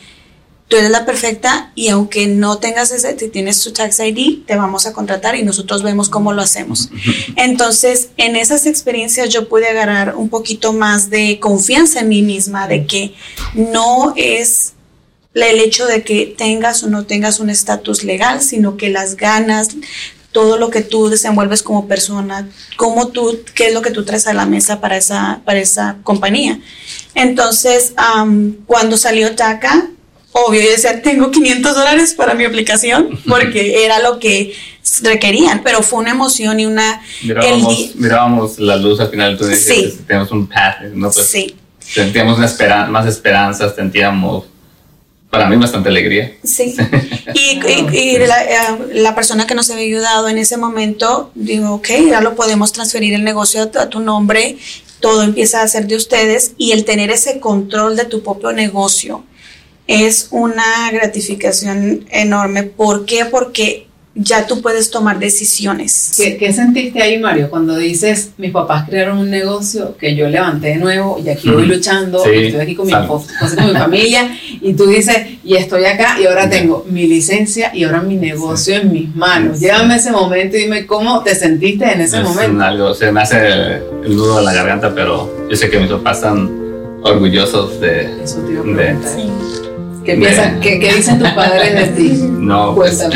tú 0.66 0.78
eres 0.78 0.90
la 0.90 1.04
perfecta 1.04 1.70
y 1.74 1.88
aunque 1.88 2.26
no 2.26 2.56
tengas 2.56 2.90
ese, 2.90 3.18
si 3.18 3.28
tienes 3.28 3.62
tu 3.62 3.74
tax 3.74 4.00
ID, 4.00 4.46
te 4.46 4.56
vamos 4.56 4.86
a 4.86 4.94
contratar 4.94 5.36
y 5.36 5.42
nosotros 5.42 5.82
vemos 5.82 6.08
cómo 6.08 6.32
lo 6.32 6.40
hacemos. 6.40 6.88
Entonces, 7.36 8.08
en 8.16 8.34
esas 8.34 8.64
experiencias 8.64 9.28
yo 9.28 9.46
pude 9.46 9.68
agarrar 9.68 10.16
un 10.16 10.30
poquito 10.30 10.72
más 10.72 11.10
de 11.10 11.38
confianza 11.38 12.00
en 12.00 12.08
mí 12.08 12.22
misma, 12.22 12.66
de 12.66 12.86
que 12.86 13.12
no 13.52 14.14
es 14.16 14.72
el 15.34 15.60
hecho 15.60 15.84
de 15.84 16.02
que 16.02 16.34
tengas 16.34 16.82
o 16.82 16.88
no 16.88 17.04
tengas 17.04 17.40
un 17.40 17.50
estatus 17.50 18.04
legal, 18.04 18.40
sino 18.40 18.78
que 18.78 18.88
las 18.88 19.18
ganas, 19.18 19.68
todo 20.38 20.56
lo 20.56 20.70
que 20.70 20.82
tú 20.82 21.08
desenvuelves 21.08 21.64
como 21.64 21.88
persona, 21.88 22.48
cómo 22.76 23.08
tú, 23.08 23.40
qué 23.56 23.66
es 23.66 23.74
lo 23.74 23.82
que 23.82 23.90
tú 23.90 24.04
traes 24.04 24.28
a 24.28 24.32
la 24.32 24.46
mesa 24.46 24.80
para 24.80 24.96
esa, 24.96 25.40
para 25.44 25.58
esa 25.58 25.96
compañía. 26.04 26.60
Entonces, 27.16 27.92
um, 27.98 28.52
cuando 28.64 28.96
salió 28.96 29.34
TACA, 29.34 29.88
obvio, 30.30 30.60
yo 30.60 30.70
decía, 30.70 31.02
tengo 31.02 31.32
500 31.32 31.74
dólares 31.74 32.14
para 32.14 32.34
mi 32.34 32.44
aplicación, 32.44 33.18
porque 33.28 33.84
era 33.84 33.98
lo 33.98 34.20
que 34.20 34.54
requerían, 35.02 35.62
pero 35.64 35.82
fue 35.82 35.98
una 35.98 36.12
emoción 36.12 36.60
y 36.60 36.66
una... 36.66 37.02
Mirábamos, 37.24 37.96
mirábamos 37.96 38.58
la 38.60 38.76
luz 38.76 39.00
al 39.00 39.08
final, 39.08 39.36
decías, 39.36 39.94
sí. 39.94 40.00
tenemos 40.06 40.30
un 40.30 40.46
path, 40.46 40.82
¿no? 40.94 41.10
Pues, 41.10 41.26
sí. 41.26 41.56
Sentíamos 41.80 42.38
una 42.38 42.46
esperan 42.46 42.92
más 42.92 43.06
esperanzas, 43.08 43.74
sentíamos, 43.74 44.44
para 45.30 45.48
mí, 45.48 45.56
bastante 45.56 45.88
alegría. 45.88 46.36
Sí. 46.42 46.74
y, 47.34 47.60
y, 47.66 47.98
y 47.98 48.18
la, 48.18 48.44
eh, 48.44 48.78
la, 48.94 49.14
persona 49.14 49.46
que 49.46 49.54
nos 49.54 49.70
había 49.70 49.84
ayudado 49.84 50.28
en 50.28 50.38
ese 50.38 50.56
momento, 50.56 51.30
digo, 51.34 51.74
ok, 51.74 51.88
ya 52.08 52.20
lo 52.20 52.34
podemos 52.34 52.72
transferir 52.72 53.14
el 53.14 53.24
negocio 53.24 53.62
a, 53.62 53.82
a 53.82 53.88
tu 53.88 54.00
nombre, 54.00 54.56
todo 55.00 55.22
empieza 55.22 55.62
a 55.62 55.68
ser 55.68 55.86
de 55.86 55.96
ustedes 55.96 56.52
y 56.56 56.72
el 56.72 56.84
tener 56.84 57.10
ese 57.10 57.40
control 57.40 57.96
de 57.96 58.04
tu 58.04 58.22
propio 58.22 58.52
negocio 58.52 59.24
es 59.86 60.28
una 60.30 60.90
gratificación 60.92 62.06
enorme. 62.10 62.62
¿Por 62.62 63.06
qué? 63.06 63.24
Porque 63.24 63.87
ya 64.20 64.46
tú 64.46 64.60
puedes 64.60 64.90
tomar 64.90 65.18
decisiones. 65.18 66.12
¿Qué, 66.16 66.36
¿Qué, 66.36 66.52
sentiste 66.52 67.00
ahí, 67.00 67.18
Mario, 67.18 67.48
cuando 67.48 67.76
dices, 67.76 68.30
mis 68.36 68.50
papás 68.50 68.88
crearon 68.88 69.18
un 69.18 69.30
negocio 69.30 69.96
que 69.96 70.16
yo 70.16 70.28
levanté 70.28 70.68
de 70.68 70.76
nuevo 70.76 71.20
y 71.24 71.28
aquí 71.28 71.48
voy 71.48 71.66
luchando, 71.66 72.22
sí, 72.24 72.30
estoy 72.30 72.60
aquí 72.60 72.74
con 72.74 72.86
mi, 72.86 72.92
con 72.92 73.22
mi 73.66 73.72
familia, 73.72 74.36
y 74.60 74.74
tú 74.74 74.86
dices, 74.86 75.16
y 75.44 75.54
estoy 75.54 75.84
acá 75.84 76.16
y 76.20 76.26
ahora 76.26 76.50
tengo 76.50 76.84
mi 76.90 77.06
licencia 77.06 77.70
y 77.74 77.84
ahora 77.84 78.02
mi 78.02 78.16
negocio 78.16 78.74
sí. 78.74 78.80
en 78.80 78.92
mis 78.92 79.14
manos. 79.14 79.60
Llévame 79.60 79.96
ese 79.96 80.10
momento 80.10 80.56
y 80.56 80.62
dime 80.62 80.84
cómo 80.84 81.22
te 81.22 81.34
sentiste 81.34 81.84
en 81.84 82.00
ese 82.00 82.18
es 82.18 82.24
momento. 82.24 82.62
Algo, 82.64 82.94
se 82.94 83.12
me 83.12 83.20
hace 83.20 83.76
el 84.04 84.16
nudo 84.16 84.40
en 84.40 84.44
la 84.44 84.52
garganta, 84.52 84.92
pero 84.94 85.48
yo 85.48 85.56
sé 85.56 85.70
que 85.70 85.78
mis 85.78 85.90
papás 85.90 86.18
están 86.18 86.50
orgullosos 87.04 87.80
de... 87.80 88.22
Eso 88.22 88.38
te 88.40 88.52
iba 88.52 88.60
a 88.60 88.64
preguntar. 88.64 89.12
Sí. 89.14 89.30
¿Qué, 90.04 90.14
piensan, 90.14 90.60
¿qué, 90.60 90.80
¿Qué, 90.80 90.94
dicen 90.94 91.18
tus 91.18 91.28
padres 91.30 91.74
de 91.74 92.02
ti? 92.02 92.08
No, 92.38 92.74
pues, 92.74 92.98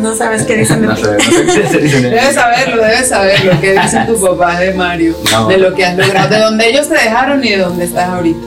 no 0.00 0.14
sabes 0.14 0.44
qué 0.44 0.56
dicen 0.56 0.82
de 0.82 0.88
no. 0.88 0.96
Sé, 0.96 1.16
no 1.16 1.68
sé 1.70 1.78
debes 1.78 2.34
saberlo, 2.34 2.82
debes 2.82 3.08
saberlo. 3.08 3.52
¿Qué 3.60 3.72
dicen 3.80 4.06
tus 4.06 4.20
papás 4.20 4.60
de 4.60 4.74
Mario? 4.74 5.14
No. 5.30 5.46
De 5.48 5.58
lo 5.58 5.74
que 5.74 5.84
has 5.84 5.96
logrado, 5.96 6.28
de 6.28 6.38
dónde 6.40 6.68
ellos 6.68 6.88
te 6.88 6.94
dejaron 6.94 7.44
y 7.44 7.50
de 7.50 7.58
dónde 7.58 7.84
estás 7.84 8.08
ahorita. 8.08 8.40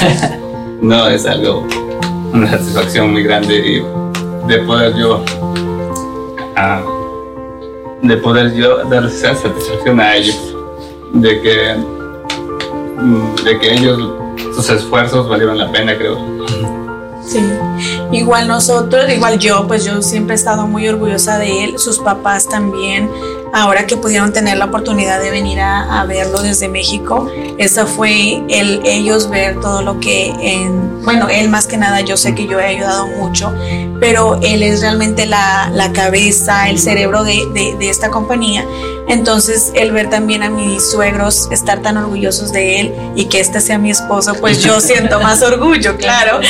no, 0.80 1.08
es 1.08 1.26
algo, 1.26 1.66
una 2.32 2.50
satisfacción 2.50 3.12
muy 3.12 3.22
grande 3.22 3.54
y 3.54 3.82
de 4.46 4.58
poder 4.60 4.94
yo, 4.96 5.24
uh, 6.56 8.06
de 8.06 8.16
poder 8.16 8.52
yo 8.54 8.84
dar 8.84 9.04
esa 9.04 9.34
satisfacción 9.34 10.00
a 10.00 10.16
ellos, 10.16 10.54
de 11.12 11.40
que, 11.40 11.76
de 13.44 13.58
que 13.58 13.72
ellos, 13.74 13.98
sus 14.54 14.70
esfuerzos 14.70 15.28
valieron 15.28 15.58
la 15.58 15.70
pena, 15.70 15.96
creo. 15.96 16.18
Sí, 17.24 17.40
igual 18.12 18.48
nosotros, 18.48 19.10
igual 19.10 19.38
yo, 19.38 19.66
pues 19.66 19.84
yo 19.84 20.02
siempre 20.02 20.34
he 20.34 20.36
estado 20.38 20.66
muy 20.66 20.88
orgullosa 20.88 21.38
de 21.38 21.64
él, 21.64 21.78
sus 21.78 21.98
papás 21.98 22.48
también, 22.48 23.10
ahora 23.52 23.86
que 23.86 23.96
pudieron 23.96 24.32
tener 24.32 24.58
la 24.58 24.66
oportunidad 24.66 25.20
de 25.20 25.30
venir 25.30 25.60
a, 25.60 26.04
verlo 26.06 26.42
desde 26.42 26.68
México, 26.68 27.28
eso 27.58 27.86
fue 27.86 28.42
el, 28.48 28.80
ellos 28.84 29.30
ver 29.30 29.60
todo 29.60 29.82
lo 29.82 30.00
que, 30.00 30.28
en, 30.40 31.04
bueno, 31.04 31.28
él 31.28 31.48
más 31.48 31.66
que 31.66 31.76
nada, 31.76 32.00
yo 32.00 32.16
sé 32.16 32.34
que 32.34 32.46
yo 32.46 32.58
he 32.58 32.66
ayudado 32.66 33.06
mucho, 33.06 33.52
pero 34.00 34.40
él 34.42 34.62
es 34.62 34.80
realmente 34.80 35.26
la, 35.26 35.70
la 35.72 35.92
cabeza, 35.92 36.68
el 36.68 36.78
cerebro 36.78 37.22
de, 37.22 37.46
de 37.78 37.90
esta 37.90 38.10
compañía, 38.10 38.64
Entonces, 39.08 39.72
el 39.74 39.92
ver 39.92 40.08
también 40.08 40.42
a 40.42 40.50
mis 40.50 40.90
suegros 40.90 41.48
estar 41.50 41.82
tan 41.82 41.96
orgullosos 41.96 42.52
de 42.52 42.80
él 42.80 42.94
y 43.16 43.26
que 43.26 43.40
este 43.40 43.60
sea 43.60 43.78
mi 43.78 43.90
esposo, 43.90 44.34
pues 44.40 44.62
yo 44.62 44.80
siento 44.80 45.20
más 45.20 45.42
orgullo, 45.42 45.96
claro. 45.96 46.40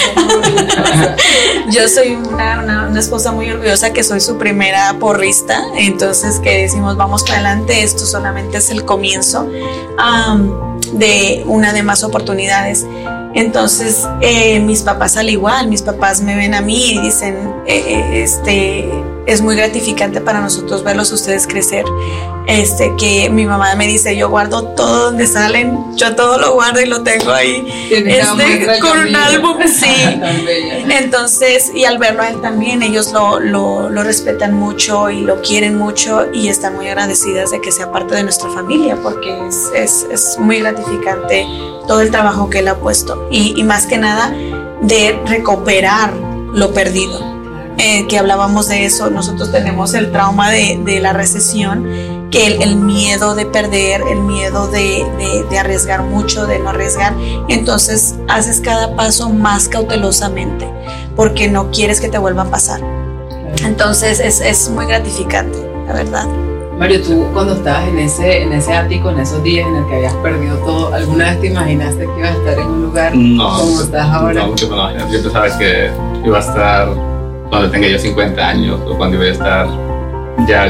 yo 1.71 1.89
soy 1.89 2.15
una, 2.15 2.87
una, 2.89 3.01
esposa 3.01 3.33
muy 3.33 3.51
orgullosa 3.51 3.93
que 3.93 4.05
soy 4.05 4.21
su 4.21 4.37
primera 4.37 4.95
porrista, 4.99 5.63
entonces 5.77 6.39
que 6.41 6.63
decimos 6.63 6.97
vamos 6.97 7.23
para 7.23 7.37
adelante, 7.37 7.83
esto 7.83 8.05
solamente 8.05 8.59
es 8.59 8.71
el 8.71 8.85
comienzo 8.85 9.49
de 10.93 11.43
una 11.47 11.73
de 11.73 11.83
más 11.83 12.03
oportunidades. 12.03 12.87
Entonces, 13.35 14.09
eh, 14.21 14.59
mis 14.61 14.83
papás 14.83 15.17
al 15.17 15.31
igual, 15.31 15.69
mis 15.69 15.83
papás 15.83 16.21
me 16.21 16.35
ven 16.35 16.55
a 16.55 16.61
mí 16.61 16.93
y 16.93 17.01
dicen, 17.01 17.37
eh, 17.67 17.85
eh, 17.87 18.23
este, 18.23 18.91
es 19.27 19.41
muy 19.43 19.57
gratificante 19.57 20.21
para 20.21 20.41
nosotros 20.41 20.83
verlos 20.83 21.13
ustedes 21.13 21.47
crecer. 21.47 21.85
Este, 22.47 22.93
que 22.97 23.31
mi 23.31 23.47
mamá 23.47 23.75
me 23.77 23.87
dice, 23.87 24.17
yo 24.17 24.29
guardo 24.29 24.65
todo 24.75 25.05
donde 25.05 25.27
salen, 25.27 25.97
yo 25.97 26.17
todo 26.17 26.37
lo 26.39 26.55
guardo 26.55 26.81
y 26.81 26.87
lo 26.87 27.03
tengo 27.03 27.31
ahí, 27.31 27.65
este, 27.93 28.81
con 28.81 28.99
un 28.99 29.15
álbum, 29.15 29.59
sí. 29.69 30.21
Entonces, 30.91 31.71
y 31.73 31.85
al 31.85 31.99
verlo 31.99 32.23
a 32.23 32.31
él 32.31 32.41
también, 32.41 32.83
ellos 32.83 33.13
lo, 33.13 33.39
lo, 33.39 33.89
lo, 33.89 34.03
respetan 34.03 34.55
mucho 34.55 35.11
y 35.11 35.21
lo 35.21 35.41
quieren 35.43 35.77
mucho 35.77 36.27
y 36.33 36.49
están 36.49 36.75
muy 36.75 36.89
agradecidas 36.89 37.53
de 37.53 37.61
que 37.61 37.71
sea 37.71 37.93
parte 37.93 38.17
de 38.17 38.25
nuestra 38.25 38.51
familia, 38.51 38.97
porque 39.01 39.47
es, 39.47 39.71
es, 39.77 40.07
es 40.11 40.39
muy 40.39 40.59
gratificante 40.59 41.47
todo 41.87 42.01
el 42.01 42.11
trabajo 42.11 42.51
que 42.51 42.61
él 42.61 42.69
ha 42.69 42.77
puesto. 42.77 43.29
Y, 43.31 43.55
y 43.57 43.63
más 43.63 43.87
que 43.87 43.97
nada 43.97 44.35
de 44.81 45.17
recuperar 45.27 46.13
lo 46.53 46.73
perdido 46.73 47.40
eh, 47.79 48.07
que 48.09 48.19
hablábamos 48.19 48.69
de 48.69 48.85
eso, 48.85 49.11
nosotros 49.11 49.53
tenemos 49.53 49.95
el 49.95 50.13
trauma 50.13 50.51
de, 50.51 50.81
de 50.85 51.01
la 51.01 51.13
recesión, 51.13 52.29
que 52.31 52.47
el, 52.47 52.63
el, 52.63 52.77
miedo 52.77 53.35
de 53.35 53.47
perder, 53.47 54.03
el 54.09 54.21
miedo 54.21 54.69
de, 54.69 55.05
de, 55.19 55.45
de, 55.51 55.59
arriesgar 55.59 56.03
mucho, 56.03 56.47
de 56.47 56.59
no 56.59 56.71
arriesgar, 56.71 57.15
entonces 57.49 58.15
haces 58.29 58.61
cada 58.61 58.95
paso 58.95 59.31
más 59.31 59.69
cautelosamente, 59.69 60.69
porque 61.17 61.49
no 61.49 61.71
quieres 61.71 62.01
que 62.01 62.09
te 62.09 62.19
vuelva 62.19 62.43
a 62.43 62.51
pasar. 62.51 62.81
Entonces 63.65 64.21
es, 64.21 64.41
es 64.41 64.69
muy 64.71 64.87
gratificante, 64.87 65.59
la 65.87 65.93
verdad. 65.93 66.27
Mario, 66.81 67.03
tú 67.03 67.27
cuando 67.35 67.53
estabas 67.55 67.87
en 67.89 67.99
ese, 67.99 68.43
en 68.43 68.55
ese 68.55 68.73
ático, 68.73 69.11
en 69.11 69.21
esos 69.21 69.43
días 69.43 69.69
en 69.69 69.77
el 69.77 69.87
que 69.87 69.97
habías 69.97 70.15
perdido 70.15 70.57
todo, 70.59 70.95
¿alguna 70.95 71.27
vez 71.27 71.41
te 71.43 71.47
imaginaste 71.49 72.07
que 72.07 72.19
ibas 72.19 72.31
a 72.31 72.39
estar 72.39 72.59
en 72.59 72.67
un 72.67 72.83
lugar 72.85 73.15
no, 73.15 73.59
como 73.59 73.81
estás 73.83 74.09
ahora? 74.09 74.47
No, 74.47 74.55
no, 74.55 75.13
yo 75.13 75.23
pensaba 75.23 75.59
que 75.59 75.91
iba 76.25 76.39
a 76.39 76.41
estar 76.41 76.89
cuando 77.51 77.69
tenga 77.69 77.89
yo 77.89 77.99
50 77.99 78.49
años 78.49 78.81
o 78.87 78.97
cuando 78.97 79.19
voy 79.19 79.27
a 79.27 79.33
estar 79.33 79.69
ya 80.47 80.67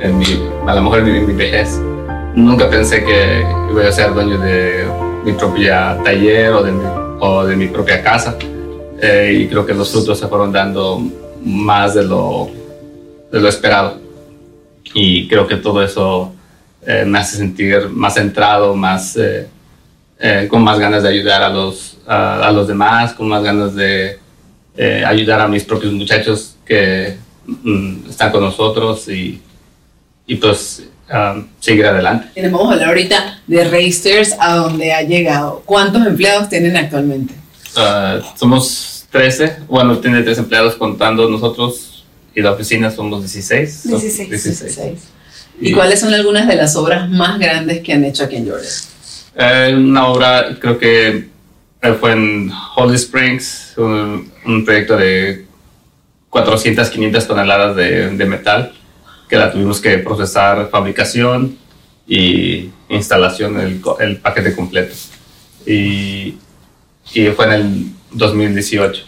en 0.00 0.18
mi, 0.18 0.26
a 0.66 0.74
lo 0.74 0.82
mejor 0.82 1.00
en 1.00 1.26
mi, 1.26 1.32
vejez. 1.32 1.80
Nunca 2.34 2.68
pensé 2.68 3.02
que 3.02 3.44
iba 3.70 3.88
a 3.88 3.90
ser 3.90 4.12
dueño 4.12 4.38
de 4.38 4.86
mi 5.24 5.32
propia 5.32 5.98
taller 6.04 6.52
o 6.52 6.62
de 6.62 6.72
mi, 6.72 6.84
o 7.20 7.46
de 7.46 7.56
mi 7.56 7.66
propia 7.68 8.02
casa. 8.02 8.36
Eh, 9.00 9.38
y 9.40 9.48
creo 9.48 9.64
que 9.64 9.72
los 9.72 9.90
frutos 9.90 10.18
se 10.18 10.28
fueron 10.28 10.52
dando 10.52 11.00
más 11.42 11.94
de 11.94 12.04
lo, 12.04 12.50
de 13.32 13.40
lo 13.40 13.48
esperado. 13.48 13.98
Y 14.94 15.26
creo 15.28 15.46
que 15.46 15.56
todo 15.56 15.82
eso 15.82 16.32
eh, 16.86 17.04
me 17.06 17.18
hace 17.18 17.38
sentir 17.38 17.88
más 17.88 18.14
centrado, 18.14 18.74
más, 18.74 19.16
eh, 19.16 20.46
con 20.48 20.62
más 20.62 20.78
ganas 20.78 21.02
de 21.02 21.08
ayudar 21.08 21.42
a 21.42 21.48
los, 21.48 21.96
a 22.06 22.50
los 22.52 22.68
demás, 22.68 23.14
con 23.14 23.28
más 23.28 23.42
ganas 23.42 23.74
de 23.74 24.18
eh, 24.80 25.02
ayudar 25.04 25.40
a 25.40 25.48
mis 25.48 25.64
propios 25.64 25.92
muchachos 25.92 26.54
que 26.64 27.16
mm, 27.46 28.08
están 28.08 28.30
con 28.30 28.42
nosotros 28.42 29.08
y, 29.08 29.42
y 30.24 30.36
pues 30.36 30.84
um, 31.12 31.48
seguir 31.58 31.84
adelante. 31.84 32.28
A 32.40 32.46
hablar 32.46 32.88
ahorita 32.88 33.40
de 33.44 33.64
Racers, 33.64 34.36
a 34.38 34.54
donde 34.54 34.92
ha 34.92 35.02
llegado. 35.02 35.62
¿Cuántos 35.66 36.06
empleados 36.06 36.48
tienen 36.48 36.76
actualmente? 36.76 37.34
Uh, 37.76 38.22
somos 38.38 39.04
13, 39.10 39.64
bueno, 39.66 39.98
tiene 39.98 40.22
tres 40.22 40.38
empleados 40.38 40.76
contando 40.76 41.28
nosotros 41.28 42.04
y 42.32 42.40
la 42.40 42.52
oficina 42.52 42.88
somos 42.92 43.18
16. 43.20 43.88
16. 43.88 44.28
16. 44.30 44.98
¿Y, 45.60 45.72
cuáles 45.72 45.98
son 45.98 46.14
algunas 46.14 46.46
de 46.46 46.54
las 46.54 46.76
obras 46.76 47.10
más 47.10 47.40
grandes 47.40 47.80
que 47.80 47.92
han 47.92 48.04
hecho 48.04 48.22
aquí 48.22 48.36
en 48.36 48.44
Georgia? 48.44 48.70
Eh, 49.34 49.74
una 49.76 50.06
obra, 50.06 50.56
creo 50.60 50.78
que 50.78 51.30
fue 52.00 52.12
en 52.12 52.50
Holy 52.76 52.96
Springs, 52.96 53.74
un, 53.76 54.64
proyecto 54.64 54.96
de 54.96 55.46
400, 56.30 56.90
500 56.90 57.26
toneladas 57.26 57.76
de, 57.76 58.10
de, 58.16 58.24
metal 58.26 58.72
que 59.28 59.36
la 59.36 59.52
tuvimos 59.52 59.80
que 59.80 59.98
procesar, 59.98 60.68
fabricación 60.70 61.56
y 62.06 62.70
instalación, 62.88 63.60
el, 63.60 63.80
el 64.00 64.16
paquete 64.16 64.56
completo. 64.56 64.94
Y, 65.66 66.36
y, 67.12 67.26
fue 67.36 67.44
en 67.46 67.52
el 67.52 67.86
2018, 68.12 69.04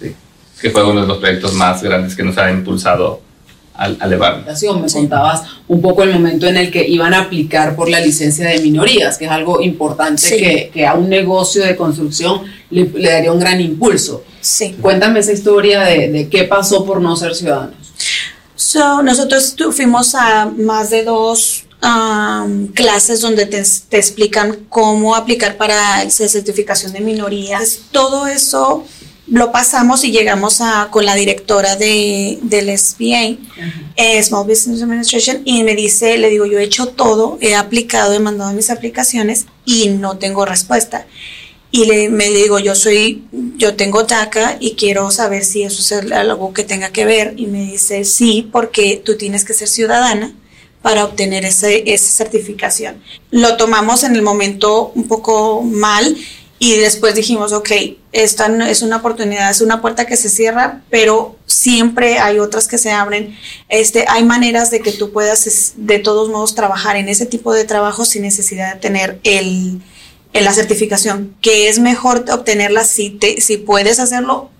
sí, 0.00 0.14
que 0.60 0.70
fue 0.70 0.84
uno 0.84 1.02
de 1.02 1.06
los 1.06 1.18
proyectos 1.18 1.54
más 1.54 1.82
grandes 1.82 2.16
que 2.16 2.22
nos 2.22 2.38
ha 2.38 2.50
impulsado 2.50 3.20
al, 3.78 3.96
elevar. 4.02 4.44
Me 4.44 4.92
contabas 4.92 5.42
un 5.68 5.80
poco 5.80 6.02
el 6.02 6.12
momento 6.12 6.46
en 6.46 6.56
el 6.58 6.70
que 6.70 6.86
iban 6.86 7.14
a 7.14 7.20
aplicar 7.20 7.74
por 7.74 7.88
la 7.88 8.00
licencia 8.00 8.48
de 8.48 8.58
minorías, 8.58 9.16
que 9.16 9.24
es 9.24 9.30
algo 9.30 9.62
importante 9.62 10.36
que, 10.36 10.70
que, 10.74 10.86
a 10.86 10.94
un 10.94 11.08
negocio 11.08 11.64
de 11.64 11.76
construcción 11.76 12.42
le, 12.70 12.86
daría 12.86 13.32
un 13.32 13.38
gran 13.38 13.60
impulso. 13.60 14.24
Sí. 14.40 14.76
Cuéntame 14.80 15.20
esa 15.20 15.32
historia 15.32 15.82
de, 15.82 16.08
de 16.08 16.28
qué 16.28 16.44
pasó 16.44 16.84
por 16.84 17.00
no 17.00 17.16
ser 17.16 17.34
ciudadanos. 17.34 17.76
So, 18.56 19.02
nosotros 19.02 19.54
fuimos 19.70 20.14
a 20.16 20.46
más 20.46 20.90
de 20.90 21.04
dos 21.04 21.64
um, 21.82 22.66
clases 22.68 23.20
donde 23.20 23.46
te, 23.46 23.62
te, 23.88 23.96
explican 23.96 24.66
cómo 24.68 25.14
aplicar 25.14 25.56
para 25.56 26.02
la 26.02 26.10
certificación 26.10 26.92
de 26.92 27.00
minorías. 27.00 27.78
Todo 27.92 28.26
eso 28.26 28.84
lo 29.30 29.52
pasamos 29.52 30.04
y 30.04 30.10
llegamos 30.10 30.60
a, 30.60 30.88
con 30.90 31.04
la 31.04 31.14
directora 31.14 31.76
de, 31.76 32.38
del 32.42 32.76
SBA, 32.76 33.36
eh, 33.96 34.22
Small 34.22 34.46
Business 34.46 34.82
Administration, 34.82 35.42
y 35.44 35.62
me 35.64 35.74
dice, 35.74 36.16
le 36.18 36.30
digo, 36.30 36.46
yo 36.46 36.58
he 36.58 36.64
hecho 36.64 36.88
todo, 36.88 37.38
he 37.40 37.54
aplicado, 37.54 38.14
he 38.14 38.20
mandado 38.20 38.52
mis 38.52 38.70
aplicaciones 38.70 39.46
y 39.64 39.88
no 39.88 40.18
tengo 40.18 40.44
respuesta. 40.44 41.06
Y 41.70 41.84
le, 41.84 42.08
me 42.08 42.30
digo, 42.30 42.58
yo 42.58 42.74
soy, 42.74 43.24
yo 43.56 43.74
tengo 43.76 44.04
DACA 44.04 44.56
y 44.58 44.74
quiero 44.74 45.10
saber 45.10 45.44
si 45.44 45.62
eso 45.62 45.82
es 45.82 46.10
algo 46.12 46.54
que 46.54 46.64
tenga 46.64 46.90
que 46.90 47.04
ver. 47.04 47.34
Y 47.36 47.46
me 47.46 47.60
dice, 47.66 48.04
sí, 48.04 48.48
porque 48.50 49.02
tú 49.04 49.18
tienes 49.18 49.44
que 49.44 49.52
ser 49.52 49.68
ciudadana 49.68 50.32
para 50.80 51.04
obtener 51.04 51.44
ese, 51.44 51.92
esa 51.92 52.10
certificación. 52.10 53.02
Lo 53.30 53.58
tomamos 53.58 54.02
en 54.04 54.16
el 54.16 54.22
momento 54.22 54.92
un 54.94 55.06
poco 55.08 55.62
mal 55.62 56.16
y 56.58 56.76
después 56.76 57.14
dijimos, 57.14 57.52
ok, 57.52 57.70
esta 58.12 58.46
es 58.68 58.82
una 58.82 58.96
oportunidad, 58.96 59.50
es 59.50 59.60
una 59.60 59.80
puerta 59.80 60.06
que 60.06 60.16
se 60.16 60.28
cierra, 60.28 60.82
pero 60.90 61.36
siempre 61.46 62.18
hay 62.18 62.40
otras 62.40 62.66
que 62.66 62.78
se 62.78 62.90
abren. 62.90 63.36
Este, 63.68 64.06
hay 64.08 64.24
maneras 64.24 64.70
de 64.70 64.80
que 64.80 64.90
tú 64.90 65.12
puedas 65.12 65.74
de 65.76 65.98
todos 66.00 66.28
modos 66.28 66.56
trabajar 66.56 66.96
en 66.96 67.08
ese 67.08 67.26
tipo 67.26 67.52
de 67.52 67.64
trabajo 67.64 68.04
sin 68.04 68.22
necesidad 68.22 68.74
de 68.74 68.80
tener 68.80 69.20
el, 69.22 69.80
la 70.32 70.52
certificación, 70.52 71.36
que 71.40 71.68
es 71.68 71.78
mejor 71.78 72.24
obtenerla 72.30 72.84
si, 72.84 73.10
te, 73.10 73.40
si 73.40 73.56
puedes 73.56 74.00
hacerlo 74.00 74.50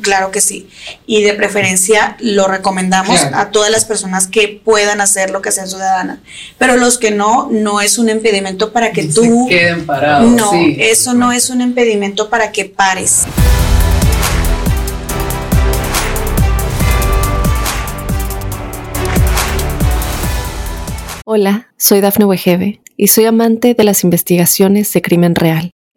Claro 0.00 0.30
que 0.30 0.40
sí. 0.40 0.68
Y 1.06 1.22
de 1.22 1.34
preferencia 1.34 2.16
lo 2.20 2.48
recomendamos 2.48 3.22
a 3.32 3.50
todas 3.50 3.70
las 3.70 3.84
personas 3.84 4.26
que 4.26 4.60
puedan 4.64 5.00
hacer 5.00 5.30
lo 5.30 5.42
que 5.42 5.52
sea 5.52 5.66
ciudadana. 5.66 6.20
Pero 6.58 6.76
los 6.76 6.98
que 6.98 7.10
no, 7.10 7.48
no 7.50 7.80
es 7.80 7.98
un 7.98 8.08
impedimento 8.08 8.72
para 8.72 8.92
que 8.92 9.04
tú... 9.04 9.46
queden 9.48 9.84
parados. 9.84 10.30
No, 10.30 10.52
eso 10.78 11.14
no 11.14 11.32
es 11.32 11.50
un 11.50 11.60
impedimento 11.60 12.30
para 12.30 12.52
que 12.52 12.64
pares. 12.64 13.26
Hola, 21.32 21.68
soy 21.76 22.00
Dafne 22.00 22.24
Wegebe 22.24 22.80
y 22.96 23.08
soy 23.08 23.26
amante 23.26 23.74
de 23.74 23.84
las 23.84 24.02
investigaciones 24.02 24.92
de 24.92 25.00
crimen 25.00 25.36
real. 25.36 25.70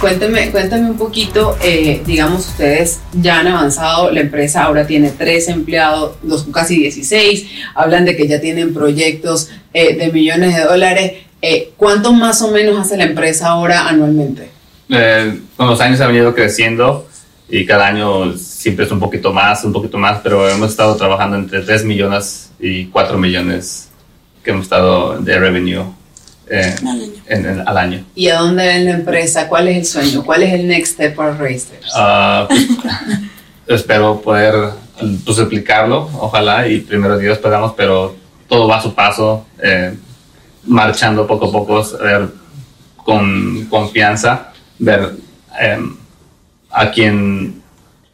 Cuénteme, 0.00 0.52
cuéntame 0.52 0.90
un 0.90 0.96
poquito, 0.96 1.56
eh, 1.60 2.02
digamos, 2.06 2.46
ustedes 2.46 3.00
ya 3.12 3.40
han 3.40 3.48
avanzado, 3.48 4.12
la 4.12 4.20
empresa 4.20 4.62
ahora 4.62 4.86
tiene 4.86 5.10
tres 5.10 5.48
empleados, 5.48 6.16
los 6.22 6.44
casi 6.44 6.78
16, 6.78 7.46
hablan 7.74 8.04
de 8.04 8.16
que 8.16 8.28
ya 8.28 8.40
tienen 8.40 8.72
proyectos 8.72 9.50
eh, 9.74 9.96
de 9.96 10.12
millones 10.12 10.54
de 10.54 10.62
dólares. 10.62 11.12
Eh, 11.42 11.72
¿Cuánto 11.76 12.12
más 12.12 12.40
o 12.42 12.52
menos 12.52 12.78
hace 12.78 12.96
la 12.96 13.04
empresa 13.04 13.48
ahora 13.48 13.88
anualmente? 13.88 14.50
con 15.56 15.66
los 15.66 15.80
años 15.82 16.00
ha 16.00 16.06
venido 16.06 16.34
creciendo 16.34 17.06
y 17.50 17.66
cada 17.66 17.88
año 17.88 18.34
siempre 18.38 18.86
es 18.86 18.90
un 18.90 19.00
poquito 19.00 19.34
más, 19.34 19.62
un 19.64 19.72
poquito 19.72 19.98
más, 19.98 20.20
pero 20.22 20.48
hemos 20.48 20.70
estado 20.70 20.96
trabajando 20.96 21.36
entre 21.36 21.60
3 21.60 21.84
millones 21.84 22.52
y 22.58 22.86
4 22.86 23.18
millones 23.18 23.90
que 24.42 24.50
hemos 24.50 24.62
estado 24.62 25.18
de 25.18 25.38
revenue 25.38 25.97
eh, 26.50 26.74
al, 27.66 27.78
año. 27.78 28.04
¿Y 28.14 28.28
a 28.28 28.38
dónde 28.38 28.66
ven 28.66 28.84
la 28.84 28.92
empresa? 28.92 29.48
¿Cuál 29.48 29.68
es 29.68 29.76
el 29.76 29.84
sueño? 29.86 30.24
¿Cuál 30.24 30.42
es 30.42 30.52
el 30.54 30.66
next 30.66 30.94
step 30.94 31.14
para 31.14 31.36
Racers? 31.36 31.92
Uh, 31.94 32.52
espero 33.66 34.20
poder 34.20 34.54
pues, 35.24 35.38
explicarlo, 35.38 36.10
ojalá, 36.18 36.66
y 36.68 36.80
primero 36.80 37.18
Dios 37.18 37.38
podamos, 37.38 37.74
pero 37.76 38.16
todo 38.48 38.66
va 38.66 38.78
a 38.78 38.82
su 38.82 38.94
paso, 38.94 39.46
eh, 39.62 39.94
marchando 40.64 41.26
poco 41.26 41.48
a 41.48 41.52
poco, 41.52 41.84
ver 42.00 42.28
con 42.96 43.66
confianza, 43.66 44.52
ver 44.78 45.12
em, 45.60 45.96
a 46.70 46.90
quién 46.90 47.62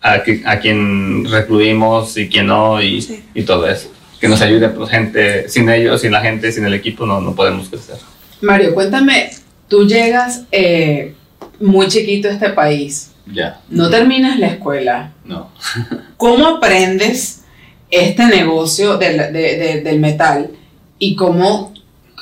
a, 0.00 0.22
a 0.46 0.58
quién 0.60 1.24
recluimos 1.30 2.16
y 2.16 2.28
quién 2.28 2.46
no, 2.46 2.82
y, 2.82 3.22
y 3.34 3.42
todo 3.42 3.68
eso 3.68 3.94
que 4.24 4.28
nos 4.28 4.40
ayude, 4.40 4.70
pues 4.70 4.88
gente, 4.88 5.50
sin 5.50 5.68
ellos, 5.68 6.00
sin 6.00 6.10
la 6.10 6.22
gente, 6.22 6.50
sin 6.50 6.64
el 6.64 6.72
equipo, 6.72 7.04
no, 7.04 7.20
no 7.20 7.34
podemos 7.34 7.68
crecer. 7.68 7.96
Mario, 8.40 8.74
cuéntame, 8.74 9.30
tú 9.68 9.86
llegas 9.86 10.44
eh, 10.52 11.14
muy 11.60 11.88
chiquito 11.88 12.28
a 12.28 12.32
este 12.32 12.50
país. 12.50 13.12
Ya. 13.32 13.60
No 13.68 13.88
terminas 13.88 14.38
la 14.38 14.48
escuela. 14.48 15.12
No. 15.24 15.50
¿Cómo 16.16 16.46
aprendes 16.46 17.42
este 17.90 18.26
negocio 18.26 18.96
del, 18.96 19.32
del 19.32 20.00
metal 20.00 20.50
y 20.98 21.16
cómo 21.16 21.72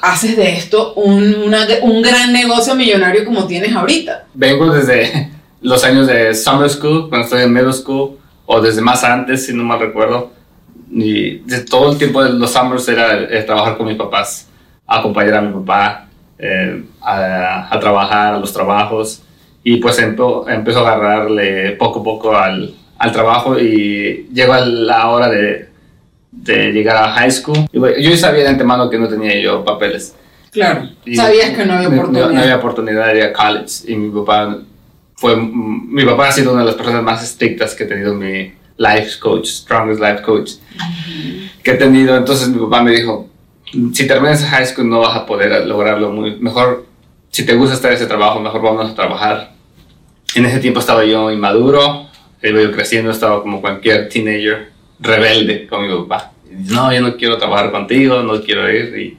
haces 0.03 0.37
de 0.37 0.57
esto 0.57 0.95
un, 0.95 1.55
un 1.83 2.03
gran 2.03 2.33
negocio 2.33 2.75
millonario 2.75 3.25
como 3.25 3.47
tienes 3.47 3.75
ahorita? 3.75 4.27
Vengo 4.35 4.73
desde 4.73 5.31
los 5.63 5.85
años 5.85 6.07
de 6.07 6.35
summer 6.35 6.69
school, 6.69 7.09
cuando 7.09 7.25
estoy 7.25 7.43
en 7.43 7.53
middle 7.53 7.73
school, 7.73 8.19
o 8.47 8.61
desde 8.61 8.81
más 8.81 9.05
antes, 9.05 9.47
si 9.47 9.55
no 9.55 9.63
mal 9.65 9.81
recuerdo. 9.81 10.33
Y 10.91 11.39
de 11.39 11.61
todo 11.61 11.93
el 11.93 11.99
tiempo 11.99 12.23
de 12.23 12.31
los 12.31 12.53
summers 12.53 12.87
era 12.89 13.27
trabajar 13.47 13.79
con 13.79 13.87
mis 13.87 13.97
papás, 13.97 14.49
acompañar 14.99 15.35
a 15.35 15.41
mi 15.43 15.53
papá, 15.53 16.09
eh, 16.39 16.83
a, 17.01 17.79
trabajar, 17.81 18.35
a 18.35 18.39
los 18.39 18.53
trabajos. 18.53 19.23
Y 19.65 19.77
pues 19.77 19.99
empezó 19.99 20.47
a 20.49 20.93
agarrarle 20.93 21.73
poco 21.73 22.01
a 22.01 22.05
poco 22.05 22.37
al, 22.37 22.75
al 22.99 23.13
trabajo 23.13 23.59
y 23.59 24.29
llegó 24.33 24.55
la 24.57 25.09
hora 25.09 25.29
de, 25.29 25.69
de 26.33 26.73
llegar 26.73 26.97
a 26.97 27.13
high 27.13 27.31
school. 27.31 27.59
Y 27.73 28.03
yo 28.03 28.17
sabía 28.17 28.43
de 28.43 28.49
antemano 28.49 28.91
que 28.91 28.99
no 28.99 29.09
tenía 29.09 29.39
yo 29.41 29.65
papeles. 29.65 30.17
Claro, 30.51 30.89
sabías 31.15 31.51
que 31.57 31.65
no 31.65 31.75
había 31.75 31.89
oportunidad. 31.89 32.31
No, 32.31 32.41
había 32.41 32.57
oportunidad 32.57 33.07
de 33.07 33.19
ir 33.19 33.25
a 33.25 33.33
college 33.33 33.91
y 33.91 33.97
mi 33.97 34.11
papá 34.11 34.59
fue, 35.15 35.37
mi 35.37 36.05
papá 36.05 36.29
ha 36.29 36.33
sido 36.33 36.53
una 36.53 36.61
de 36.61 36.67
las 36.67 36.75
personas 36.75 37.03
más 37.03 37.23
estrictas 37.23 37.75
que 37.75 37.85
he 37.85 37.87
tenido 37.87 38.15
mi 38.15 38.53
life 38.77 39.19
coach, 39.21 39.47
strongest 39.47 40.01
life 40.01 40.23
coach 40.23 40.53
que 41.63 41.71
he 41.71 41.75
tenido. 41.75 42.17
Entonces 42.17 42.49
mi 42.49 42.59
papá 42.59 42.83
me 42.83 42.91
dijo, 42.91 43.31
si 43.93 44.07
terminas 44.07 44.45
high 44.45 44.67
school 44.67 44.89
no 44.89 45.01
vas 45.01 45.17
a 45.17 45.27
poder 45.27 45.67
lograrlo 45.67 46.11
muy 46.13 46.37
mejor 46.37 46.87
si 47.31 47.47
te 47.47 47.55
gusta 47.55 47.75
estar 47.75 47.91
en 47.91 47.97
ese 47.97 48.07
trabajo 48.07 48.41
mejor 48.41 48.63
vamos 48.63 48.91
a 48.91 48.95
trabajar. 48.95 49.53
En 50.35 50.45
ese 50.47 50.61
tiempo 50.61 50.81
estaba 50.81 51.05
yo 51.05 51.31
inmaduro 51.31 52.07
iba 52.43 52.61
yo 52.61 52.73
creciendo 52.73 53.11
estaba 53.11 53.41
como 53.43 53.61
cualquier 53.61 54.09
teenager 54.09 54.73
rebelde 55.01 55.67
con 55.67 55.87
mi 55.87 55.95
papá. 56.03 56.33
No 56.51 56.93
yo 56.93 57.01
no 57.01 57.17
quiero 57.17 57.39
trabajar 57.39 57.71
contigo 57.71 58.23
no 58.23 58.41
quiero 58.43 58.71
ir 58.71 58.97
y, 58.99 59.19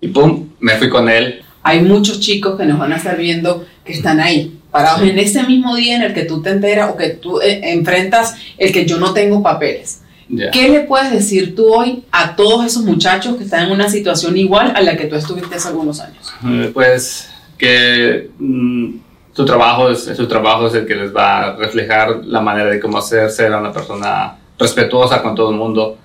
y 0.00 0.08
pum 0.08 0.48
me 0.58 0.76
fui 0.76 0.88
con 0.88 1.08
él. 1.08 1.42
Hay 1.62 1.82
muchos 1.82 2.20
chicos 2.20 2.58
que 2.58 2.64
nos 2.64 2.78
van 2.78 2.92
a 2.92 2.96
estar 2.96 3.16
viendo 3.16 3.64
que 3.84 3.92
están 3.92 4.18
ahí 4.18 4.58
parados 4.70 5.02
en 5.02 5.18
ese 5.18 5.42
mismo 5.44 5.76
día 5.76 5.96
en 5.96 6.02
el 6.02 6.14
que 6.14 6.24
tú 6.24 6.42
te 6.42 6.50
enteras 6.50 6.90
o 6.90 6.96
que 6.96 7.10
tú 7.10 7.40
eh, 7.40 7.60
enfrentas 7.72 8.36
el 8.56 8.72
que 8.72 8.86
yo 8.86 8.98
no 8.98 9.12
tengo 9.12 9.42
papeles 9.42 10.02
¿Qué 10.52 10.68
le 10.68 10.80
puedes 10.80 11.10
decir 11.10 11.56
tú 11.56 11.72
hoy 11.74 12.04
a 12.12 12.36
todos 12.36 12.64
esos 12.64 12.84
muchachos 12.84 13.36
que 13.36 13.44
están 13.44 13.66
en 13.66 13.72
una 13.72 13.88
situación 13.88 14.36
igual 14.36 14.72
a 14.74 14.80
la 14.80 14.96
que 14.96 15.06
tú 15.06 15.16
estuviste 15.16 15.54
hace 15.56 15.68
algunos 15.68 16.00
años? 16.00 16.32
Eh, 16.46 16.70
pues 16.72 17.30
que 17.58 18.30
mm, 18.38 18.90
tu 19.34 19.44
trabajo 19.44 19.90
es, 19.90 20.04
su 20.04 20.28
trabajo 20.28 20.68
es 20.68 20.74
el 20.74 20.86
que 20.86 20.94
les 20.94 21.14
va 21.14 21.46
a 21.46 21.56
reflejar 21.56 22.24
la 22.24 22.40
manera 22.40 22.70
de 22.70 22.78
cómo 22.78 22.98
hacer 22.98 23.30
ser 23.30 23.52
una 23.52 23.72
persona 23.72 24.36
respetuosa 24.58 25.22
con 25.22 25.34
todo 25.34 25.50
el 25.50 25.56
mundo, 25.56 25.98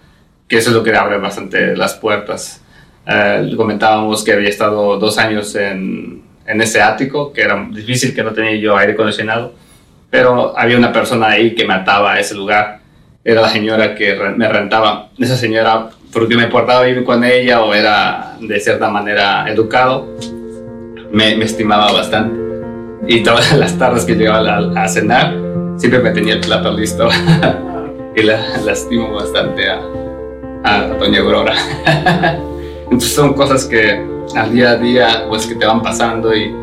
que 0.47 0.57
eso 0.57 0.69
es 0.71 0.75
lo 0.75 0.83
que 0.83 0.95
abre 0.95 1.17
bastante 1.17 1.75
las 1.75 1.93
puertas. 1.93 2.61
Eh, 3.07 3.53
comentábamos 3.55 4.23
que 4.23 4.33
había 4.33 4.49
estado 4.49 4.97
dos 4.97 5.17
años 5.19 5.53
en, 5.55 6.23
en 6.47 6.61
ese 6.61 6.81
ático, 6.81 7.31
que 7.31 7.41
era 7.41 7.67
difícil, 7.71 8.15
que 8.15 8.23
no 8.23 8.33
tenía 8.33 8.55
yo 8.55 8.75
aire 8.75 8.93
acondicionado, 8.93 9.53
pero 10.09 10.57
había 10.57 10.77
una 10.77 10.91
persona 10.91 11.27
ahí 11.27 11.53
que 11.53 11.65
me 11.65 11.75
ataba 11.75 12.13
a 12.13 12.19
ese 12.19 12.33
lugar 12.33 12.84
era 13.25 13.41
la 13.41 13.49
señora 13.49 13.95
que 13.95 14.15
me 14.37 14.47
rentaba. 14.47 15.09
Esa 15.17 15.35
señora, 15.35 15.89
porque 16.13 16.37
me 16.37 16.45
portaba 16.45 16.83
bien 16.83 17.03
con 17.03 17.23
ella 17.23 17.63
o 17.63 17.73
era 17.73 18.37
de 18.39 18.59
cierta 18.59 18.87
manera 18.91 19.49
educado, 19.49 20.15
me, 21.11 21.33
estimaba 21.43 21.91
bastante. 21.91 22.39
Y 23.07 23.23
todas 23.23 23.51
las 23.57 23.77
tardes 23.79 24.05
que 24.05 24.13
llegaba 24.13 24.59
a, 24.75 24.87
cenar, 24.87 25.35
siempre 25.77 26.01
me 26.01 26.11
tenía 26.11 26.35
el 26.35 26.41
plato 26.41 26.71
listo. 26.71 27.09
y 28.15 28.21
la, 28.21 28.39
estimo 28.71 29.11
bastante 29.13 29.71
a, 29.71 29.81
a 30.63 30.87
Doña 30.99 31.21
Aurora. 31.21 31.55
Entonces 32.83 33.11
son 33.11 33.33
cosas 33.33 33.65
que 33.65 34.05
al 34.35 34.53
día 34.53 34.71
a 34.71 34.75
día, 34.77 35.25
pues 35.27 35.47
que 35.47 35.55
te 35.55 35.65
van 35.65 35.81
pasando 35.81 36.35
y, 36.35 36.55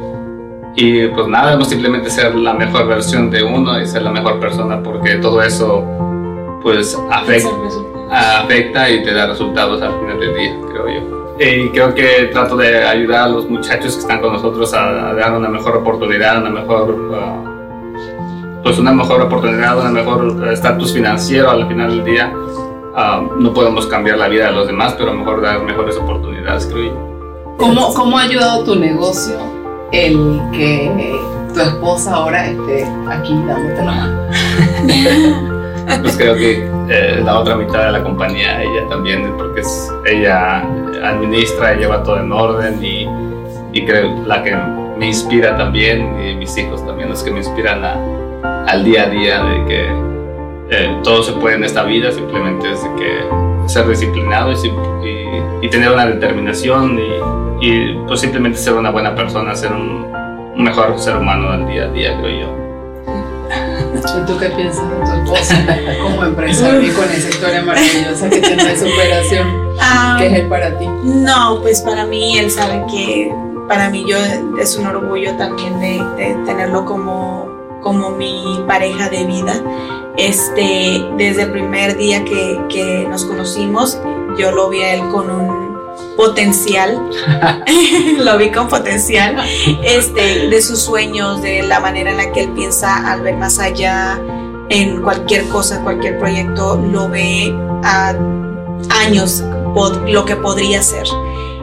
y 0.76 1.08
pues 1.08 1.26
nada, 1.26 1.56
no 1.56 1.64
simplemente 1.64 2.08
ser 2.08 2.36
la 2.36 2.54
mejor 2.54 2.86
versión 2.86 3.30
de 3.30 3.42
uno 3.42 3.80
y 3.80 3.86
ser 3.86 4.02
la 4.02 4.12
mejor 4.12 4.38
persona, 4.38 4.80
porque 4.80 5.16
todo 5.16 5.42
eso 5.42 6.11
pues 6.62 6.98
afecta, 7.10 7.50
afecta 8.10 8.90
y 8.90 9.02
te 9.02 9.12
da 9.12 9.26
resultados 9.26 9.82
al 9.82 9.98
final 10.00 10.18
del 10.18 10.34
día, 10.34 10.58
creo 10.70 10.88
yo. 10.88 11.22
Y 11.38 11.70
creo 11.70 11.94
que 11.94 12.30
trato 12.32 12.56
de 12.56 12.84
ayudar 12.84 13.24
a 13.24 13.28
los 13.28 13.48
muchachos 13.48 13.94
que 13.94 14.00
están 14.00 14.20
con 14.20 14.32
nosotros 14.34 14.72
a, 14.74 15.14
dar 15.14 15.32
una 15.32 15.48
mejor 15.48 15.76
oportunidad, 15.76 16.38
una 16.38 16.50
mejor, 16.50 16.90
uh, 16.90 18.62
pues 18.62 18.78
una 18.78 18.92
mejor 18.92 19.22
oportunidad, 19.22 19.78
un 19.84 19.92
mejor 19.92 20.48
estatus 20.52 20.92
financiero 20.92 21.50
al 21.50 21.66
final 21.66 21.90
del 21.90 22.04
día. 22.04 22.32
Uh, 22.32 23.40
no 23.40 23.52
podemos 23.52 23.86
cambiar 23.86 24.18
la 24.18 24.28
vida 24.28 24.46
de 24.46 24.52
los 24.52 24.66
demás, 24.66 24.94
pero 24.96 25.10
a 25.10 25.14
lo 25.14 25.20
mejor 25.20 25.40
dar 25.40 25.62
mejores 25.62 25.96
oportunidades, 25.96 26.66
creo 26.66 26.84
yo. 26.84 27.56
¿Cómo, 27.56 27.94
¿Cómo 27.94 28.18
ha 28.18 28.22
ayudado 28.22 28.62
tu 28.64 28.76
negocio 28.76 29.36
el 29.90 30.40
que 30.52 31.18
tu 31.54 31.60
esposa 31.60 32.14
ahora 32.14 32.46
esté 32.46 32.84
aquí 33.08 33.34
dándote 33.46 33.84
la 33.84 33.92
mano? 33.92 35.48
pues 36.02 36.16
creo 36.16 36.34
que 36.34 36.68
eh, 36.88 37.20
la 37.24 37.38
otra 37.38 37.56
mitad 37.56 37.86
de 37.86 37.92
la 37.92 38.02
compañía, 38.02 38.62
ella 38.62 38.88
también, 38.88 39.32
porque 39.36 39.60
es, 39.60 39.92
ella 40.06 40.60
administra 41.04 41.74
lleva 41.74 42.02
todo 42.02 42.18
en 42.18 42.32
orden 42.32 42.82
y, 42.82 43.06
y, 43.72 43.84
creo 43.84 44.22
la 44.26 44.42
que 44.42 44.54
me 44.98 45.06
inspira 45.06 45.56
también 45.56 46.20
y 46.22 46.34
mis 46.34 46.56
hijos 46.56 46.84
también 46.86 47.08
los 47.08 47.22
que 47.22 47.30
me 47.30 47.38
inspiran 47.38 47.82
al 47.82 48.84
día 48.84 49.04
a 49.04 49.08
día 49.08 49.42
de 49.42 49.64
que 49.66 50.12
eh, 50.70 51.00
todo 51.02 51.22
se 51.22 51.32
puede 51.32 51.56
en 51.56 51.64
esta 51.64 51.82
vida, 51.84 52.10
simplemente 52.12 52.70
es 52.70 52.82
de 52.82 52.94
que 52.96 53.68
ser 53.68 53.86
disciplinado 53.88 54.52
y, 54.52 55.68
tener 55.68 55.90
una 55.90 56.06
determinación 56.06 56.98
y, 57.60 57.94
pues 58.06 58.20
simplemente 58.20 58.58
ser 58.58 58.74
una 58.74 58.90
buena 58.90 59.14
persona, 59.14 59.54
ser 59.54 59.72
un 59.72 60.10
mejor 60.56 60.98
ser 60.98 61.16
humano 61.16 61.50
al 61.50 61.66
día 61.66 61.84
a 61.84 61.88
día, 61.88 62.18
creo 62.20 62.40
yo. 62.40 62.61
¿Y 63.94 64.26
tú 64.26 64.38
qué 64.38 64.48
piensas 64.50 64.88
de 64.88 64.96
tu 64.96 65.34
esposa 65.34 65.66
como 66.02 66.24
empresaria 66.24 66.88
y 66.88 66.92
con 66.92 67.04
esa 67.04 67.28
historia 67.28 67.62
maravillosa 67.62 68.30
que 68.30 68.40
tiene 68.40 68.64
de 68.64 68.76
superación? 68.78 69.48
Ah, 69.80 70.16
¿Qué 70.18 70.26
es 70.26 70.32
él 70.40 70.48
para 70.48 70.78
ti? 70.78 70.86
No, 71.04 71.60
pues 71.62 71.82
para 71.82 72.04
mí 72.06 72.38
él 72.38 72.50
sabe 72.50 72.84
que 72.90 73.32
para 73.68 73.90
mí 73.90 74.04
yo 74.06 74.16
es 74.58 74.76
un 74.76 74.86
orgullo 74.86 75.36
también 75.36 75.78
de, 75.80 76.02
de 76.16 76.34
tenerlo 76.44 76.84
como, 76.84 77.48
como 77.82 78.10
mi 78.10 78.62
pareja 78.66 79.08
de 79.08 79.24
vida. 79.24 79.54
Este, 80.16 81.02
desde 81.16 81.42
el 81.42 81.52
primer 81.52 81.96
día 81.96 82.24
que, 82.24 82.60
que 82.68 83.06
nos 83.08 83.24
conocimos, 83.24 83.98
yo 84.38 84.50
lo 84.52 84.68
vi 84.68 84.82
a 84.82 84.94
él 84.94 85.08
con 85.10 85.30
un 85.30 85.61
potencial, 86.16 87.00
lo 88.18 88.38
vi 88.38 88.50
con 88.50 88.68
potencial, 88.68 89.36
este, 89.82 90.48
de 90.48 90.62
sus 90.62 90.80
sueños, 90.80 91.42
de 91.42 91.62
la 91.62 91.80
manera 91.80 92.10
en 92.10 92.16
la 92.16 92.32
que 92.32 92.44
él 92.44 92.50
piensa 92.50 93.10
al 93.10 93.22
ver 93.22 93.36
más 93.36 93.58
allá 93.58 94.20
en 94.68 95.02
cualquier 95.02 95.48
cosa, 95.48 95.82
cualquier 95.82 96.18
proyecto, 96.18 96.76
lo 96.76 97.08
ve 97.08 97.54
a 97.84 98.14
años 99.04 99.42
lo 100.06 100.24
que 100.24 100.36
podría 100.36 100.82
ser. 100.82 101.06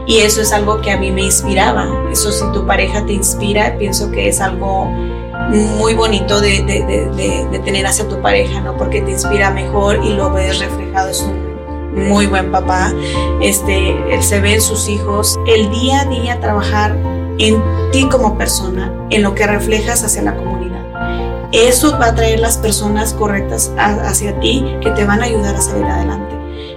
Y 0.06 0.20
eso 0.20 0.42
es 0.42 0.52
algo 0.52 0.82
que 0.82 0.92
a 0.92 0.98
mí 0.98 1.12
me 1.12 1.22
inspiraba. 1.22 1.88
Eso 2.12 2.32
si 2.32 2.44
tu 2.52 2.66
pareja 2.66 3.06
te 3.06 3.14
inspira, 3.14 3.78
pienso 3.78 4.10
que 4.12 4.28
es 4.28 4.42
algo 4.42 4.86
muy 4.86 5.94
bonito 5.94 6.42
de, 6.42 6.64
de, 6.64 7.60
tener 7.60 7.86
hacia 7.86 8.08
tu 8.08 8.22
pareja, 8.22 8.62
¿no? 8.62 8.78
Porque 8.78 9.02
te 9.02 9.12
inspira 9.12 9.52
mejor 9.52 10.04
y 10.04 10.14
lo 10.14 10.32
ves 10.32 10.60
reflejado. 10.60 11.10
Es 11.10 11.22
un 11.22 11.49
muy 11.94 12.28
buen 12.28 12.52
papá. 12.52 12.94
Este, 13.42 13.92
él 14.14 14.24
se 14.24 14.40
ve 14.40 14.56
en 14.56 14.62
sus 14.62 14.88
hijos. 14.90 15.40
El 15.48 15.70
día 15.72 16.02
a 16.02 16.06
día 16.06 16.40
trabajar 16.40 16.96
en 17.38 17.62
ti 17.92 18.08
como 18.10 18.38
persona, 18.38 18.94
en 19.10 19.24
lo 19.24 19.34
que 19.34 19.48
reflejas 19.48 20.04
hacia 20.04 20.22
la 20.22 20.36
comunidad. 20.36 21.50
Eso 21.52 21.98
va 22.00 22.08
a 22.08 22.16
traer 22.16 22.40
las 22.40 22.58
personas 22.58 23.14
correctas 23.14 23.72
hacia 23.78 24.40
ti 24.40 24.64
que 24.82 24.92
te 24.92 25.04
van 25.04 25.22
a 25.22 25.26
ayudar 25.26 25.56
a 25.56 25.62
salir 25.62 25.86
adelante. 25.86 26.36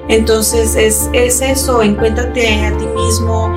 Entonces 0.09 0.77
es, 0.77 1.11
es 1.13 1.43
eso, 1.43 1.83
encuéntrate 1.83 2.65
a 2.65 2.77
ti 2.77 2.87
mismo, 2.87 3.53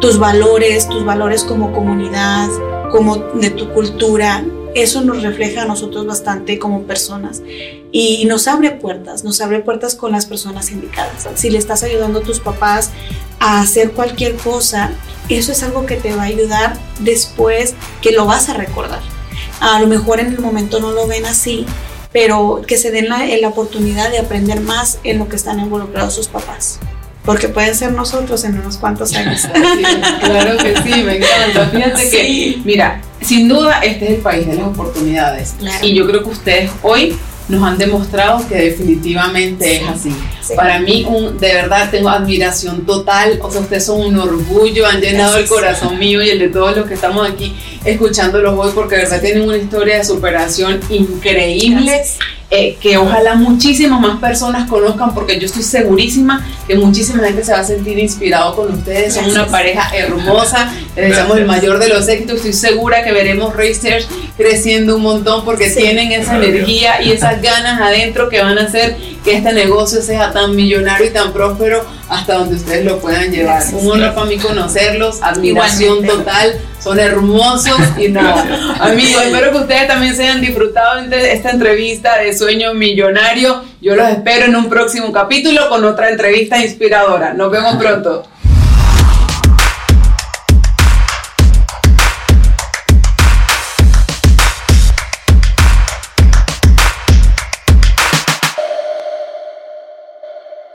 tus 0.00 0.18
valores, 0.18 0.88
tus 0.88 1.04
valores 1.04 1.44
como 1.44 1.72
comunidad, 1.72 2.48
como 2.90 3.16
de 3.16 3.50
tu 3.50 3.72
cultura, 3.72 4.44
eso 4.74 5.02
nos 5.02 5.22
refleja 5.22 5.62
a 5.62 5.64
nosotros 5.64 6.06
bastante 6.06 6.58
como 6.58 6.82
personas 6.82 7.42
y 7.92 8.24
nos 8.26 8.46
abre 8.48 8.70
puertas, 8.70 9.24
nos 9.24 9.40
abre 9.40 9.60
puertas 9.60 9.94
con 9.94 10.12
las 10.12 10.26
personas 10.26 10.70
indicadas. 10.70 11.26
Si 11.34 11.50
le 11.50 11.58
estás 11.58 11.82
ayudando 11.82 12.20
a 12.20 12.22
tus 12.22 12.40
papás 12.40 12.90
a 13.38 13.60
hacer 13.60 13.92
cualquier 13.92 14.36
cosa, 14.36 14.92
eso 15.28 15.52
es 15.52 15.62
algo 15.62 15.86
que 15.86 15.96
te 15.96 16.14
va 16.14 16.22
a 16.22 16.26
ayudar 16.26 16.78
después 17.00 17.74
que 18.00 18.12
lo 18.12 18.26
vas 18.26 18.48
a 18.48 18.54
recordar. 18.54 19.00
A 19.60 19.80
lo 19.80 19.86
mejor 19.86 20.20
en 20.20 20.28
el 20.28 20.40
momento 20.40 20.80
no 20.80 20.92
lo 20.92 21.06
ven 21.06 21.26
así, 21.26 21.66
pero 22.12 22.62
que 22.66 22.78
se 22.78 22.90
den 22.90 23.08
la, 23.08 23.24
la 23.24 23.48
oportunidad 23.48 24.10
de 24.10 24.18
aprender 24.18 24.60
más 24.60 24.98
en 25.04 25.18
lo 25.18 25.28
que 25.28 25.36
están 25.36 25.60
involucrados 25.60 26.14
sus 26.14 26.28
papás 26.28 26.80
porque 27.24 27.48
pueden 27.48 27.74
ser 27.74 27.92
nosotros 27.92 28.42
en 28.44 28.58
unos 28.58 28.78
cuantos 28.78 29.14
años. 29.14 29.46
claro 30.20 30.56
que 30.56 30.74
sí, 30.82 31.02
me 31.02 31.18
encanta. 31.18 31.68
Fíjate 31.68 32.10
que, 32.10 32.62
mira, 32.64 33.02
sin 33.22 33.48
duda 33.48 33.80
este 33.80 34.06
es 34.06 34.10
el 34.12 34.20
país 34.20 34.46
de 34.46 34.54
las 34.54 34.66
oportunidades. 34.66 35.54
Y 35.82 35.94
yo 35.94 36.06
creo 36.06 36.22
que 36.22 36.30
ustedes 36.30 36.70
hoy 36.82 37.16
nos 37.50 37.64
han 37.64 37.76
demostrado 37.76 38.46
que 38.48 38.54
definitivamente 38.54 39.76
es 39.76 39.88
así. 39.88 40.14
Para 40.54 40.78
mí, 40.78 41.04
un, 41.08 41.38
de 41.38 41.52
verdad, 41.52 41.90
tengo 41.90 42.08
admiración 42.08 42.86
total. 42.86 43.38
O 43.42 43.50
sea, 43.50 43.60
ustedes 43.60 43.84
son 43.84 44.00
un 44.00 44.16
orgullo, 44.16 44.86
han 44.86 45.00
llenado 45.00 45.36
el 45.36 45.46
corazón 45.46 45.98
mío 45.98 46.22
y 46.22 46.30
el 46.30 46.38
de 46.38 46.48
todos 46.48 46.76
los 46.76 46.86
que 46.86 46.94
estamos 46.94 47.28
aquí 47.28 47.54
escuchándolos 47.84 48.56
hoy, 48.56 48.70
porque 48.74 48.96
de 48.96 49.02
verdad 49.02 49.20
tienen 49.20 49.42
una 49.42 49.56
historia 49.56 49.98
de 49.98 50.04
superación 50.04 50.80
increíble. 50.88 52.02
Eh, 52.52 52.76
que 52.80 52.96
ojalá 52.96 53.36
muchísimas 53.36 54.00
más 54.00 54.18
personas 54.18 54.68
conozcan, 54.68 55.14
porque 55.14 55.38
yo 55.38 55.46
estoy 55.46 55.62
segurísima 55.62 56.44
que 56.66 56.74
muchísima 56.74 57.22
gente 57.22 57.44
se 57.44 57.52
va 57.52 57.60
a 57.60 57.64
sentir 57.64 57.96
inspirado 57.96 58.56
con 58.56 58.74
ustedes. 58.74 59.14
Son 59.14 59.30
una 59.30 59.46
pareja 59.46 59.88
hermosa, 59.96 60.72
les 60.96 61.10
deseamos 61.10 61.38
el 61.38 61.46
mayor 61.46 61.78
de 61.78 61.88
los 61.88 62.08
éxitos. 62.08 62.38
Estoy 62.38 62.52
segura 62.52 63.04
que 63.04 63.12
veremos 63.12 63.54
Racers 63.54 64.08
creciendo 64.40 64.96
un 64.96 65.02
montón 65.02 65.44
porque 65.44 65.68
tienen 65.68 66.12
esa 66.12 66.36
energía 66.36 67.02
y 67.02 67.12
esas 67.12 67.42
ganas 67.42 67.78
adentro 67.78 68.30
que 68.30 68.40
van 68.40 68.58
a 68.58 68.62
hacer 68.62 68.96
que 69.22 69.34
este 69.36 69.52
negocio 69.52 70.00
sea 70.00 70.32
tan 70.32 70.56
millonario 70.56 71.06
y 71.06 71.10
tan 71.10 71.30
próspero 71.32 71.84
hasta 72.08 72.34
donde 72.34 72.56
ustedes 72.56 72.86
lo 72.86 72.98
puedan 72.98 73.30
llevar. 73.30 73.62
Un 73.74 73.92
honor 73.92 74.14
para 74.14 74.26
mí 74.26 74.38
conocerlos, 74.38 75.22
admiración 75.22 76.06
total, 76.06 76.58
son 76.82 76.98
hermosos 76.98 77.78
y 77.98 78.08
nada. 78.08 78.76
Amigos, 78.80 79.22
espero 79.24 79.52
que 79.52 79.58
ustedes 79.58 79.86
también 79.86 80.16
se 80.16 80.22
hayan 80.22 80.40
disfrutado 80.40 81.02
de 81.02 81.32
esta 81.32 81.50
entrevista 81.50 82.16
de 82.16 82.36
Sueño 82.36 82.72
Millonario. 82.72 83.62
Yo 83.82 83.94
los 83.94 84.08
espero 84.08 84.46
en 84.46 84.56
un 84.56 84.70
próximo 84.70 85.12
capítulo 85.12 85.68
con 85.68 85.84
otra 85.84 86.08
entrevista 86.08 86.64
inspiradora. 86.64 87.34
Nos 87.34 87.50
vemos 87.50 87.76
pronto. 87.76 88.24